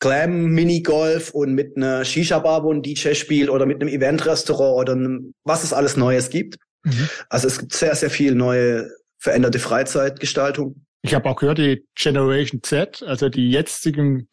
Glam-Minigolf 0.00 1.30
und 1.30 1.54
mit 1.54 1.76
einer 1.76 2.04
Shisha-Bar, 2.04 2.64
wo 2.64 2.72
ein 2.72 2.82
DJ 2.82 3.12
spielt 3.12 3.50
oder 3.50 3.66
mit 3.66 3.82
einem 3.82 3.92
Event-Restaurant 3.92 4.80
oder 4.80 4.92
einem, 4.94 5.34
was 5.44 5.62
es 5.62 5.74
alles 5.74 5.96
Neues 5.96 6.30
gibt. 6.30 6.56
Mhm. 6.84 7.08
Also 7.28 7.46
es 7.46 7.58
gibt 7.58 7.74
sehr, 7.74 7.94
sehr 7.94 8.10
viel 8.10 8.34
neue 8.34 8.90
veränderte 9.18 9.58
Freizeitgestaltung. 9.58 10.86
Ich 11.02 11.14
habe 11.14 11.28
auch 11.28 11.36
gehört, 11.36 11.58
die 11.58 11.84
Generation 11.94 12.62
Z, 12.62 13.02
also 13.06 13.28
die 13.28 13.50
jetzigen 13.50 14.28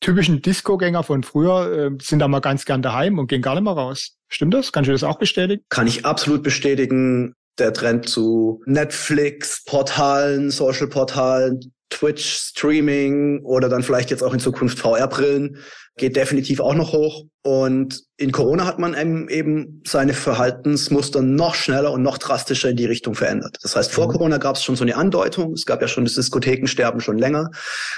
typischen 0.00 0.42
Disco-Gänger 0.42 1.02
von 1.02 1.22
früher, 1.22 1.72
äh, 1.72 1.90
sind 2.00 2.18
da 2.18 2.28
mal 2.28 2.40
ganz 2.40 2.64
gern 2.64 2.82
daheim 2.82 3.18
und 3.18 3.28
gehen 3.28 3.42
gar 3.42 3.54
nicht 3.54 3.64
mehr 3.64 3.72
raus. 3.72 4.16
Stimmt 4.28 4.54
das? 4.54 4.72
Kannst 4.72 4.88
du 4.88 4.92
das 4.92 5.04
auch 5.04 5.18
bestätigen? 5.18 5.62
Kann 5.68 5.86
ich 5.86 6.04
absolut 6.04 6.42
bestätigen. 6.42 7.34
Der 7.58 7.72
Trend 7.72 8.06
zu 8.06 8.62
Netflix, 8.66 9.64
Portalen, 9.64 10.50
Social-Portalen, 10.50 11.72
Twitch-Streaming 11.88 13.40
oder 13.44 13.70
dann 13.70 13.82
vielleicht 13.82 14.10
jetzt 14.10 14.22
auch 14.22 14.34
in 14.34 14.40
Zukunft 14.40 14.78
VR-Brillen 14.78 15.58
geht 15.96 16.16
definitiv 16.16 16.60
auch 16.60 16.74
noch 16.74 16.92
hoch. 16.92 17.24
Und 17.42 18.02
in 18.18 18.32
Corona 18.32 18.66
hat 18.66 18.78
man 18.78 18.94
eben 19.28 19.82
seine 19.86 20.12
Verhaltensmuster 20.12 21.22
noch 21.22 21.54
schneller 21.54 21.92
und 21.92 22.02
noch 22.02 22.18
drastischer 22.18 22.68
in 22.68 22.76
die 22.76 22.84
Richtung 22.84 23.14
verändert. 23.14 23.56
Das 23.62 23.76
heißt, 23.76 23.92
vor 23.92 24.08
mhm. 24.08 24.12
Corona 24.12 24.38
gab 24.38 24.56
es 24.56 24.64
schon 24.64 24.76
so 24.76 24.84
eine 24.84 24.96
Andeutung. 24.96 25.52
Es 25.52 25.64
gab 25.64 25.80
ja 25.80 25.88
schon 25.88 26.04
das 26.04 26.14
Diskothekensterben 26.14 27.00
schon 27.00 27.18
länger. 27.18 27.50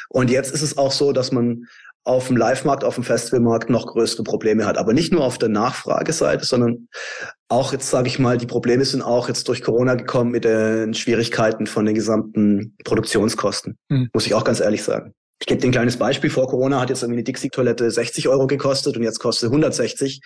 Und 0.09 0.31
jetzt 0.31 0.53
ist 0.53 0.63
es 0.63 0.79
auch 0.79 0.93
so, 0.93 1.13
dass 1.13 1.33
man 1.33 1.65
auf 2.05 2.29
dem 2.29 2.37
Live-Markt, 2.37 2.85
auf 2.85 2.95
dem 2.95 3.05
Festivalmarkt 3.05 3.69
noch 3.71 3.87
größere 3.87 4.23
Probleme 4.23 4.65
hat. 4.65 4.79
Aber 4.79 4.93
nicht 4.93 5.13
nur 5.13 5.25
auf 5.25 5.39
der 5.39 5.51
Nachfrageseite, 5.51 6.45
sondern 6.45 6.89
auch 7.49 7.73
jetzt, 7.73 7.91
sage 7.91 8.09
ich 8.09 8.19
mal, 8.19 8.39
die 8.39 8.47
Probleme 8.47 8.85
sind 8.85 9.03
auch 9.03 9.29
jetzt 9.29 9.47
durch 9.49 9.63
Corona 9.63 9.95
gekommen 9.95 10.31
mit 10.31 10.45
den 10.45 10.95
Schwierigkeiten 10.95 11.67
von 11.67 11.85
den 11.85 11.95
gesamten 11.95 12.77
Produktionskosten. 12.85 13.77
Mhm. 13.89 14.09
Muss 14.13 14.27
ich 14.27 14.35
auch 14.35 14.45
ganz 14.45 14.61
ehrlich 14.61 14.83
sagen. 14.83 15.13
Ich 15.41 15.47
gebe 15.47 15.61
dir 15.61 15.69
ein 15.69 15.73
kleines 15.73 15.97
Beispiel. 15.97 16.31
Vor 16.31 16.49
Corona 16.49 16.81
hat 16.81 16.89
jetzt 16.89 17.03
irgendwie 17.03 17.19
eine 17.19 17.25
Dixie-Toilette 17.25 17.91
60 17.91 18.29
Euro 18.29 18.47
gekostet 18.47 18.97
und 18.97 19.05
jetzt 19.05 19.21
kostet 19.21 19.51
160. 19.51 20.21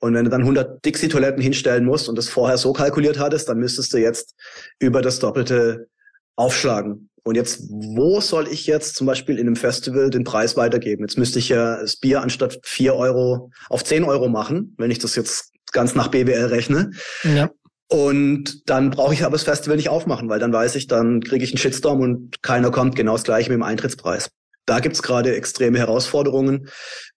Und 0.00 0.14
wenn 0.14 0.24
du 0.24 0.30
dann 0.30 0.42
100 0.42 0.84
Dixie-Toiletten 0.84 1.42
hinstellen 1.42 1.84
musst 1.84 2.08
und 2.08 2.16
das 2.16 2.28
vorher 2.28 2.56
so 2.56 2.72
kalkuliert 2.72 3.18
hattest, 3.18 3.48
dann 3.48 3.58
müsstest 3.58 3.92
du 3.92 3.98
jetzt 3.98 4.34
über 4.78 5.02
das 5.02 5.18
Doppelte 5.18 5.88
aufschlagen. 6.36 7.07
Und 7.28 7.34
jetzt, 7.34 7.60
wo 7.68 8.22
soll 8.22 8.48
ich 8.48 8.66
jetzt 8.66 8.96
zum 8.96 9.06
Beispiel 9.06 9.38
in 9.38 9.46
einem 9.46 9.56
Festival 9.56 10.08
den 10.08 10.24
Preis 10.24 10.56
weitergeben? 10.56 11.02
Jetzt 11.02 11.18
müsste 11.18 11.38
ich 11.38 11.50
ja 11.50 11.78
das 11.78 11.96
Bier 11.96 12.22
anstatt 12.22 12.58
vier 12.62 12.94
Euro 12.94 13.50
auf 13.68 13.84
zehn 13.84 14.04
Euro 14.04 14.30
machen, 14.30 14.74
wenn 14.78 14.90
ich 14.90 14.98
das 14.98 15.14
jetzt 15.14 15.52
ganz 15.72 15.94
nach 15.94 16.08
BWL 16.08 16.46
rechne. 16.46 16.92
Ja. 17.24 17.50
Und 17.90 18.70
dann 18.70 18.88
brauche 18.88 19.12
ich 19.12 19.24
aber 19.24 19.32
das 19.32 19.42
Festival 19.42 19.76
nicht 19.76 19.90
aufmachen, 19.90 20.30
weil 20.30 20.38
dann 20.38 20.54
weiß 20.54 20.74
ich, 20.76 20.86
dann 20.86 21.20
kriege 21.20 21.44
ich 21.44 21.50
einen 21.50 21.58
Shitstorm 21.58 22.00
und 22.00 22.42
keiner 22.42 22.70
kommt. 22.70 22.96
Genau 22.96 23.12
das 23.12 23.24
gleiche 23.24 23.50
mit 23.50 23.56
dem 23.56 23.62
Eintrittspreis. 23.62 24.30
Da 24.64 24.80
gibt's 24.80 25.02
gerade 25.02 25.36
extreme 25.36 25.76
Herausforderungen, 25.76 26.70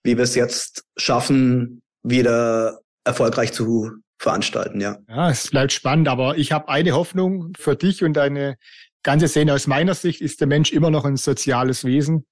wie 0.04 0.18
wir 0.18 0.26
es 0.26 0.36
jetzt 0.36 0.84
schaffen, 0.98 1.82
wieder 2.04 2.82
erfolgreich 3.06 3.54
zu 3.54 3.92
veranstalten, 4.20 4.82
ja. 4.82 4.98
Ja, 5.08 5.30
es 5.30 5.50
bleibt 5.50 5.72
spannend, 5.72 6.10
aber 6.10 6.38
ich 6.38 6.52
habe 6.52 6.68
eine 6.68 6.92
Hoffnung 6.92 7.54
für 7.58 7.78
dich 7.78 8.04
und 8.04 8.14
deine 8.14 8.58
ganze 9.04 9.28
Szene 9.28 9.54
aus 9.54 9.68
meiner 9.68 9.94
Sicht 9.94 10.22
ist 10.22 10.40
der 10.40 10.48
Mensch 10.48 10.72
immer 10.72 10.92
noch 10.92 11.06
ein 11.06 11.18
soziales 11.18 11.86
Wesen. 11.86 12.26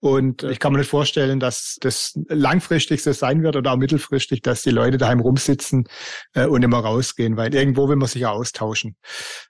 Und 0.00 0.42
ich 0.42 0.58
kann 0.58 0.72
mir 0.72 0.78
nicht 0.78 0.90
vorstellen, 0.90 1.38
dass 1.38 1.76
das 1.80 2.18
langfristig 2.28 3.04
so 3.04 3.12
sein 3.12 3.44
wird 3.44 3.54
oder 3.54 3.72
auch 3.72 3.76
mittelfristig, 3.76 4.42
dass 4.42 4.62
die 4.62 4.70
Leute 4.70 4.98
daheim 4.98 5.20
rumsitzen 5.20 5.84
äh, 6.34 6.46
und 6.46 6.64
immer 6.64 6.80
rausgehen, 6.80 7.36
weil 7.36 7.54
irgendwo 7.54 7.88
will 7.88 7.94
man 7.94 8.08
sich 8.08 8.22
ja 8.22 8.30
austauschen. 8.30 8.96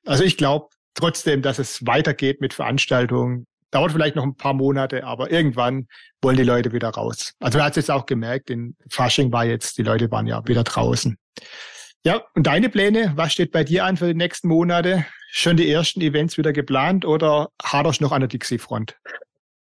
Also 0.04 0.24
ich 0.24 0.37
glaube 0.37 0.68
trotzdem, 0.92 1.40
dass 1.40 1.58
es 1.58 1.87
weitergeht 1.87 2.42
mit 2.42 2.52
Veranstaltungen. 2.52 3.46
Dauert 3.70 3.92
vielleicht 3.92 4.16
noch 4.16 4.24
ein 4.24 4.37
paar 4.37 4.52
Monate, 4.52 5.04
aber 5.04 5.30
irgendwann 5.30 5.88
wollen 6.20 6.37
die 6.37 6.42
Leute 6.42 6.72
wieder 6.72 6.90
raus. 6.90 7.32
Also 7.40 7.56
man 7.56 7.64
hat 7.64 7.72
es 7.72 7.87
jetzt 7.87 7.90
auch 7.90 8.04
gemerkt, 8.04 8.50
in 8.50 8.76
Fasching 8.90 9.32
war 9.32 9.46
jetzt, 9.46 9.78
die 9.78 9.82
Leute 9.82 10.11
waren 10.11 10.26
ja 10.26 10.46
wieder 10.46 10.64
draußen. 10.64 11.16
Ja, 12.04 12.20
und 12.35 12.46
deine 12.46 12.68
Pläne, 12.68 13.12
was 13.16 13.32
steht 13.32 13.52
bei 13.52 13.64
dir 13.64 13.87
an 13.87 13.96
für 13.96 14.08
die 14.08 14.14
nächsten 14.14 14.48
Monate? 14.48 15.06
Schon 15.35 15.57
die 15.57 15.71
ersten 15.71 16.03
Events 16.03 16.37
wieder 16.37 16.53
geplant 16.53 17.07
oder 17.07 17.49
haderst 17.62 18.03
noch 18.03 18.12
an 18.12 18.21
der 18.21 18.29
Dixie-Front? 18.29 18.99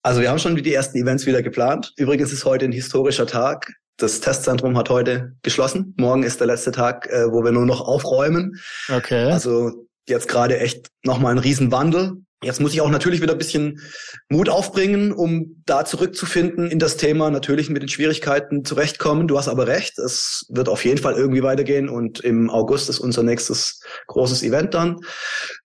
Also 0.03 0.21
wir 0.21 0.29
haben 0.29 0.37
schon 0.37 0.55
die 0.55 0.71
ersten 0.71 0.99
Events 0.99 1.25
wieder 1.25 1.41
geplant. 1.41 1.93
Übrigens 1.97 2.31
ist 2.31 2.45
heute 2.45 2.65
ein 2.65 2.71
historischer 2.71 3.25
Tag. 3.25 3.73
Das 3.97 4.21
Testzentrum 4.21 4.77
hat 4.77 4.91
heute 4.91 5.35
geschlossen. 5.41 5.95
Morgen 5.97 6.21
ist 6.21 6.39
der 6.39 6.45
letzte 6.45 6.71
Tag, 6.71 7.07
äh, 7.07 7.31
wo 7.31 7.43
wir 7.43 7.51
nur 7.51 7.65
noch 7.65 7.81
aufräumen. 7.81 8.61
Okay. 8.87 9.31
Also 9.31 9.87
jetzt 10.07 10.27
gerade 10.27 10.59
echt 10.59 10.89
nochmal 11.03 11.31
ein 11.31 11.39
Riesenwandel. 11.39 12.17
Jetzt 12.43 12.61
muss 12.61 12.73
ich 12.73 12.81
auch 12.81 12.89
natürlich 12.89 13.21
wieder 13.21 13.33
ein 13.33 13.39
bisschen 13.39 13.81
Mut 14.29 14.47
aufbringen, 14.47 15.11
um 15.11 15.63
da 15.65 15.85
zurückzufinden 15.85 16.69
in 16.69 16.77
das 16.77 16.97
Thema, 16.97 17.31
natürlich 17.31 17.69
mit 17.69 17.81
den 17.81 17.89
Schwierigkeiten 17.89 18.63
zurechtkommen. 18.63 19.27
Du 19.27 19.37
hast 19.39 19.47
aber 19.47 19.65
recht, 19.65 19.97
es 19.97 20.45
wird 20.49 20.69
auf 20.69 20.85
jeden 20.85 20.99
Fall 20.99 21.15
irgendwie 21.15 21.41
weitergehen 21.41 21.89
und 21.89 22.19
im 22.19 22.51
August 22.51 22.89
ist 22.89 22.99
unser 22.99 23.23
nächstes 23.23 23.81
großes 24.05 24.43
Event 24.43 24.75
dann. 24.75 24.99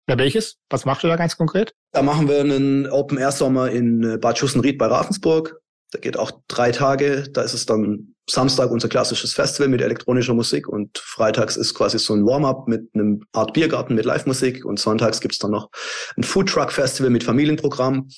Ja, 0.10 0.18
welches? 0.18 0.58
Was 0.70 0.84
macht 0.84 1.06
ihr 1.06 1.10
da 1.10 1.16
ganz 1.16 1.38
konkret? 1.38 1.74
Da 1.94 2.02
machen 2.02 2.28
wir 2.28 2.40
einen 2.42 2.88
Open 2.88 3.18
Air 3.18 3.32
Sommer 3.32 3.70
in 3.72 4.20
Bad 4.20 4.38
Schussenried 4.38 4.78
bei 4.78 4.88
Ravensburg. 4.88 5.62
Der 5.94 6.02
geht 6.02 6.18
auch 6.18 6.32
drei 6.50 6.72
Tage. 6.72 7.30
Da 7.32 7.44
ist 7.44 7.54
es 7.54 7.66
dann 7.66 8.14
Samstag 8.30 8.72
unser 8.72 8.90
klassisches 8.90 9.34
Festival 9.34 9.70
mit 9.70 9.82
elektronischer 9.82 10.34
Musik 10.34 10.68
und 10.68 10.98
freitags 10.98 11.56
ist 11.56 11.74
quasi 11.74 11.98
so 11.98 12.14
ein 12.14 12.26
Warm-up 12.26 12.68
mit 12.68 12.90
einem 12.94 13.24
Art 13.32 13.54
Biergarten 13.54 13.96
mit 13.96 14.06
Live-Musik 14.06 14.66
und 14.66 14.80
sonntags 14.80 15.22
gibt's 15.22 15.40
dann 15.40 15.52
noch 15.52 15.70
ein 16.18 16.24
Food 16.24 16.50
Truck 16.50 16.74
Festival 16.74 17.10
mit 17.10 17.24
Familienprogramm. 17.24 18.10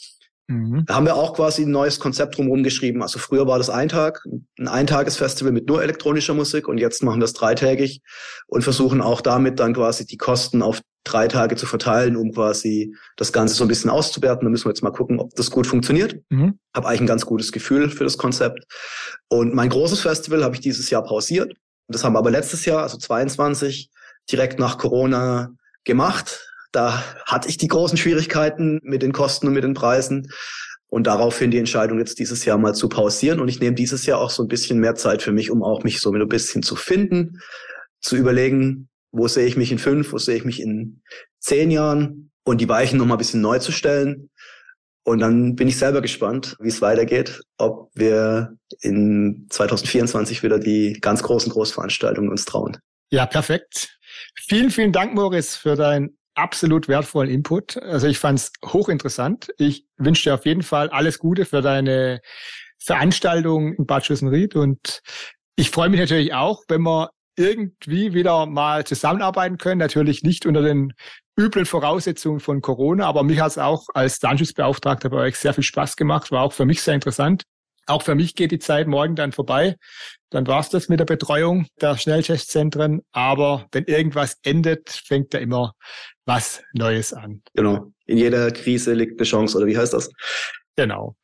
Mhm. 0.48 0.84
Da 0.88 0.96
haben 0.96 1.06
wir 1.06 1.16
auch 1.16 1.36
quasi 1.36 1.62
ein 1.62 1.72
neues 1.72 2.00
Konzept 2.00 2.38
drumherum 2.38 2.64
geschrieben. 2.64 3.04
Also 3.04 3.20
früher 3.20 3.46
war 3.46 3.60
das 3.60 3.70
ein 3.70 3.88
Tag, 3.88 4.26
ein 4.58 4.68
Eintagesfestival 4.68 5.54
mit 5.54 5.68
nur 5.68 5.84
elektronischer 5.84 6.34
Musik 6.34 6.68
und 6.68 6.80
jetzt 6.80 7.04
machen 7.04 7.22
wir 7.22 7.26
es 7.26 7.34
dreitägig 7.34 8.02
und 8.48 8.64
versuchen 8.64 9.02
auch 9.02 9.22
damit 9.22 9.60
dann 9.60 9.76
quasi 9.76 10.08
die 10.08 10.18
Kosten 10.18 10.64
auf 10.64 10.82
drei 11.04 11.28
Tage 11.28 11.56
zu 11.56 11.66
verteilen, 11.66 12.16
um 12.16 12.32
quasi 12.34 12.96
das 13.16 13.34
Ganze 13.34 13.56
so 13.56 13.64
ein 13.64 13.68
bisschen 13.68 13.90
auszuwerten. 13.90 14.46
Da 14.46 14.50
müssen 14.50 14.66
wir 14.66 14.72
jetzt 14.72 14.84
mal 14.84 14.92
gucken, 14.92 15.20
ob 15.20 15.34
das 15.36 15.52
gut 15.52 15.68
funktioniert. 15.68 16.18
Mhm. 16.30 16.60
Habe 16.76 16.88
eigentlich 16.88 17.02
ein 17.02 17.08
ganz 17.08 17.26
gutes 17.26 17.52
Gefühl 17.52 17.90
für 17.90 18.04
das 18.04 18.18
Konzept. 18.18 18.66
Und 19.30 19.54
mein 19.54 19.70
großes 19.70 20.02
Festival 20.02 20.44
habe 20.44 20.56
ich 20.56 20.62
dieses 20.62 20.90
Jahr 20.90 21.04
pausiert 21.04 21.54
Das 21.88 22.04
haben 22.04 22.14
wir 22.14 22.20
aber 22.20 22.32
letztes 22.32 22.66
Jahr, 22.66 22.84
also 22.84 22.98
22, 22.98 23.90
direkt 24.32 24.60
nach 24.60 24.78
Corona 24.78 25.52
gemacht. 25.84 26.46
Da 26.72 27.04
hatte 27.26 27.50
ich 27.50 27.58
die 27.58 27.68
großen 27.68 27.98
Schwierigkeiten 27.98 28.80
mit 28.84 29.02
den 29.02 29.14
Kosten 29.14 29.48
und 29.48 29.54
mit 29.54 29.64
den 29.64 29.74
Preisen. 29.74 30.32
Und 30.92 31.06
daraufhin 31.06 31.52
die 31.52 31.60
Entscheidung, 31.60 32.00
jetzt 32.00 32.18
dieses 32.18 32.46
Jahr 32.46 32.58
mal 32.58 32.74
zu 32.74 32.90
pausieren. 32.90 33.40
Und 33.40 33.48
ich 33.48 33.60
nehme 33.60 33.76
dieses 33.76 34.06
Jahr 34.06 34.20
auch 34.20 34.32
so 34.32 34.44
ein 34.44 34.48
bisschen 34.48 34.80
mehr 34.80 34.96
Zeit 34.96 35.22
für 35.22 35.32
mich, 35.32 35.52
um 35.52 35.64
auch 35.64 35.84
mich 35.84 36.02
so 36.02 36.12
ein 36.12 36.28
bisschen 36.28 36.64
zu 36.64 36.76
finden, 36.76 37.40
zu 38.02 38.16
überlegen, 38.16 38.89
wo 39.12 39.28
sehe 39.28 39.46
ich 39.46 39.58
mich 39.58 39.72
in 39.72 39.80
fünf, 39.80 40.12
wo 40.12 40.18
sehe 40.18 40.36
ich 40.36 40.46
mich 40.46 40.62
in 40.62 41.02
zehn 41.40 41.72
Jahren 41.72 42.32
und 42.44 42.62
die 42.62 42.70
Weichen 42.70 42.98
nochmal 42.98 43.18
ein 43.18 43.20
bisschen 43.20 43.42
neu 43.42 43.60
zu 43.60 43.72
stellen. 43.72 44.30
Und 45.04 45.20
dann 45.20 45.56
bin 45.56 45.68
ich 45.68 45.78
selber 45.78 46.02
gespannt, 46.02 46.56
wie 46.60 46.68
es 46.68 46.82
weitergeht, 46.82 47.42
ob 47.58 47.90
wir 47.96 48.56
in 48.82 49.48
2024 49.50 50.44
wieder 50.44 50.60
die 50.60 50.94
ganz 51.02 51.24
großen 51.24 51.52
Großveranstaltungen 51.52 52.30
uns 52.30 52.46
trauen. 52.46 52.78
Ja, 53.10 53.26
perfekt. 53.26 53.98
Vielen, 54.36 54.70
vielen 54.70 54.92
Dank, 54.92 55.16
Moritz, 55.16 55.56
für 55.56 55.76
deinen 55.76 56.18
absolut 56.36 56.88
wertvollen 56.88 57.30
Input. 57.30 57.78
Also 57.78 58.08
ich 58.08 58.20
fand 58.20 58.40
es 58.40 58.52
hochinteressant. 58.66 59.50
Ich 59.58 59.86
wünsche 59.98 60.30
dir 60.30 60.36
auf 60.36 60.46
jeden 60.46 60.64
Fall 60.64 60.90
alles 60.90 61.20
Gute 61.20 61.46
für 61.46 61.62
deine 61.62 62.22
Veranstaltung 62.78 63.74
in 63.74 63.86
Bad 63.86 64.06
Schüssenried 64.06 64.56
und 64.56 65.02
ich 65.56 65.72
freue 65.72 65.90
mich 65.90 66.00
natürlich 66.00 66.34
auch, 66.34 66.64
wenn 66.70 66.84
wir 66.84 67.10
irgendwie 67.40 68.14
wieder 68.14 68.46
mal 68.46 68.84
zusammenarbeiten 68.84 69.58
können. 69.58 69.80
Natürlich 69.80 70.24
nicht 70.24 70.46
unter 70.46 70.62
den 70.62 70.94
üblen 71.40 71.66
Voraussetzungen 71.66 72.42
von 72.42 72.62
Corona, 72.62 73.06
aber 73.06 73.24
mich 73.24 73.40
hat 73.40 73.52
es 73.52 73.58
auch 73.58 73.86
als 73.94 74.20
Datenschutzbeauftragter 74.20 75.10
bei 75.10 75.18
euch 75.18 75.38
sehr 75.38 75.54
viel 75.54 75.64
Spaß 75.64 75.96
gemacht, 75.96 76.32
war 76.32 76.44
auch 76.44 76.54
für 76.54 76.66
mich 76.66 76.82
sehr 76.82 76.96
interessant. 76.96 77.44
Auch 77.88 78.04
für 78.04 78.14
mich 78.14 78.36
geht 78.36 78.52
die 78.52 78.60
Zeit 78.60 78.88
morgen 78.88 79.16
dann 79.16 79.32
vorbei. 79.32 79.76
Dann 80.30 80.46
war's 80.46 80.70
das 80.70 80.90
mit 80.90 81.00
der 81.00 81.06
Betreuung 81.06 81.66
der 81.82 81.98
Schnelltestzentren. 81.98 83.02
Aber 83.12 83.66
wenn 83.72 83.86
irgendwas 83.86 84.38
endet, 84.44 84.90
fängt 84.90 85.34
da 85.34 85.40
immer 85.40 85.74
was 86.26 86.62
Neues 86.74 87.14
an. 87.14 87.42
Genau. 87.56 87.92
In 88.06 88.20
jeder 88.20 88.52
Krise 88.52 88.94
liegt 88.94 89.20
eine 89.20 89.26
Chance, 89.26 89.58
oder 89.58 89.66
wie 89.66 89.78
heißt 89.78 89.94
das? 89.94 90.12
Genau. 90.76 91.16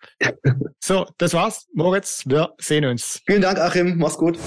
so, 0.84 1.06
das 1.20 1.34
war's. 1.36 1.68
Moritz, 1.74 2.24
wir 2.26 2.56
sehen 2.58 2.86
uns. 2.86 3.22
Vielen 3.28 3.44
Dank, 3.44 3.60
Achim. 3.60 3.98
Mach's 3.98 4.18
gut. 4.18 4.40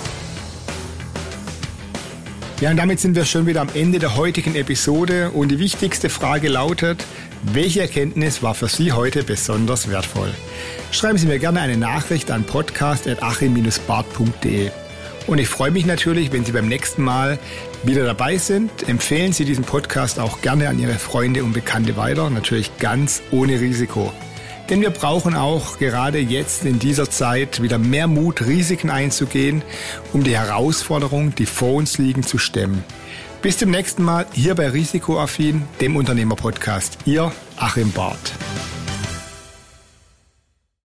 Ja, 2.61 2.73
und 2.73 2.77
damit 2.77 2.99
sind 2.99 3.14
wir 3.14 3.25
schon 3.25 3.47
wieder 3.47 3.61
am 3.61 3.68
Ende 3.73 4.01
der 4.01 4.16
heutigen 4.16 4.57
Episode 4.57 5.31
und 5.31 5.51
die 5.51 5.61
wichtigste 5.61 6.09
Frage 6.09 6.49
lautet, 6.49 7.05
welche 7.53 7.83
Erkenntnis 7.83 8.42
war 8.42 8.57
für 8.57 8.66
Sie 8.66 8.90
heute 8.90 9.23
besonders 9.23 9.88
wertvoll? 9.88 10.35
Schreiben 10.90 11.18
Sie 11.18 11.29
mir 11.29 11.38
gerne 11.38 11.61
eine 11.61 11.77
Nachricht 11.77 12.33
an 12.33 12.42
podcast.achim-bart.de. 12.42 14.73
Und 15.29 15.38
ich 15.38 15.47
freue 15.47 15.71
mich 15.71 15.87
natürlich, 15.87 16.33
wenn 16.33 16.44
Sie 16.44 16.51
beim 16.51 16.66
nächsten 16.66 17.05
Mal 17.05 17.38
wieder 17.85 18.05
dabei 18.05 18.38
sind. 18.38 18.88
Empfehlen 18.88 19.33
Sie 19.33 19.44
diesen 19.44 19.62
Podcast 19.62 20.18
auch 20.18 20.40
gerne 20.40 20.68
an 20.68 20.81
Ihre 20.81 20.94
Freunde 20.94 21.44
und 21.44 21.53
Bekannte 21.53 21.97
weiter, 21.97 22.29
natürlich 22.29 22.77
ganz 22.79 23.23
ohne 23.31 23.61
Risiko. 23.61 24.12
Denn 24.71 24.83
wir 24.83 24.91
brauchen 24.91 25.35
auch 25.35 25.79
gerade 25.79 26.19
jetzt 26.19 26.65
in 26.65 26.79
dieser 26.79 27.09
Zeit 27.11 27.63
wieder 27.63 27.79
mehr 27.79 28.07
Mut, 28.07 28.43
Risiken 28.43 28.91
einzugehen, 28.91 29.63
um 30.13 30.25
die 30.25 30.37
Herausforderungen, 30.37 31.35
die 31.35 31.47
vor 31.47 31.75
uns 31.75 31.97
liegen, 31.97 32.23
zu 32.23 32.37
stemmen. 32.37 32.85
Bis 33.41 33.57
zum 33.57 33.71
nächsten 33.71 34.03
Mal 34.03 34.27
hier 34.33 34.55
bei 34.55 34.69
Risikoaffin, 34.69 35.63
dem 35.81 35.97
Unternehmerpodcast. 35.97 36.99
Ihr 37.07 37.33
Achim 37.57 37.93
Barth. 37.93 38.33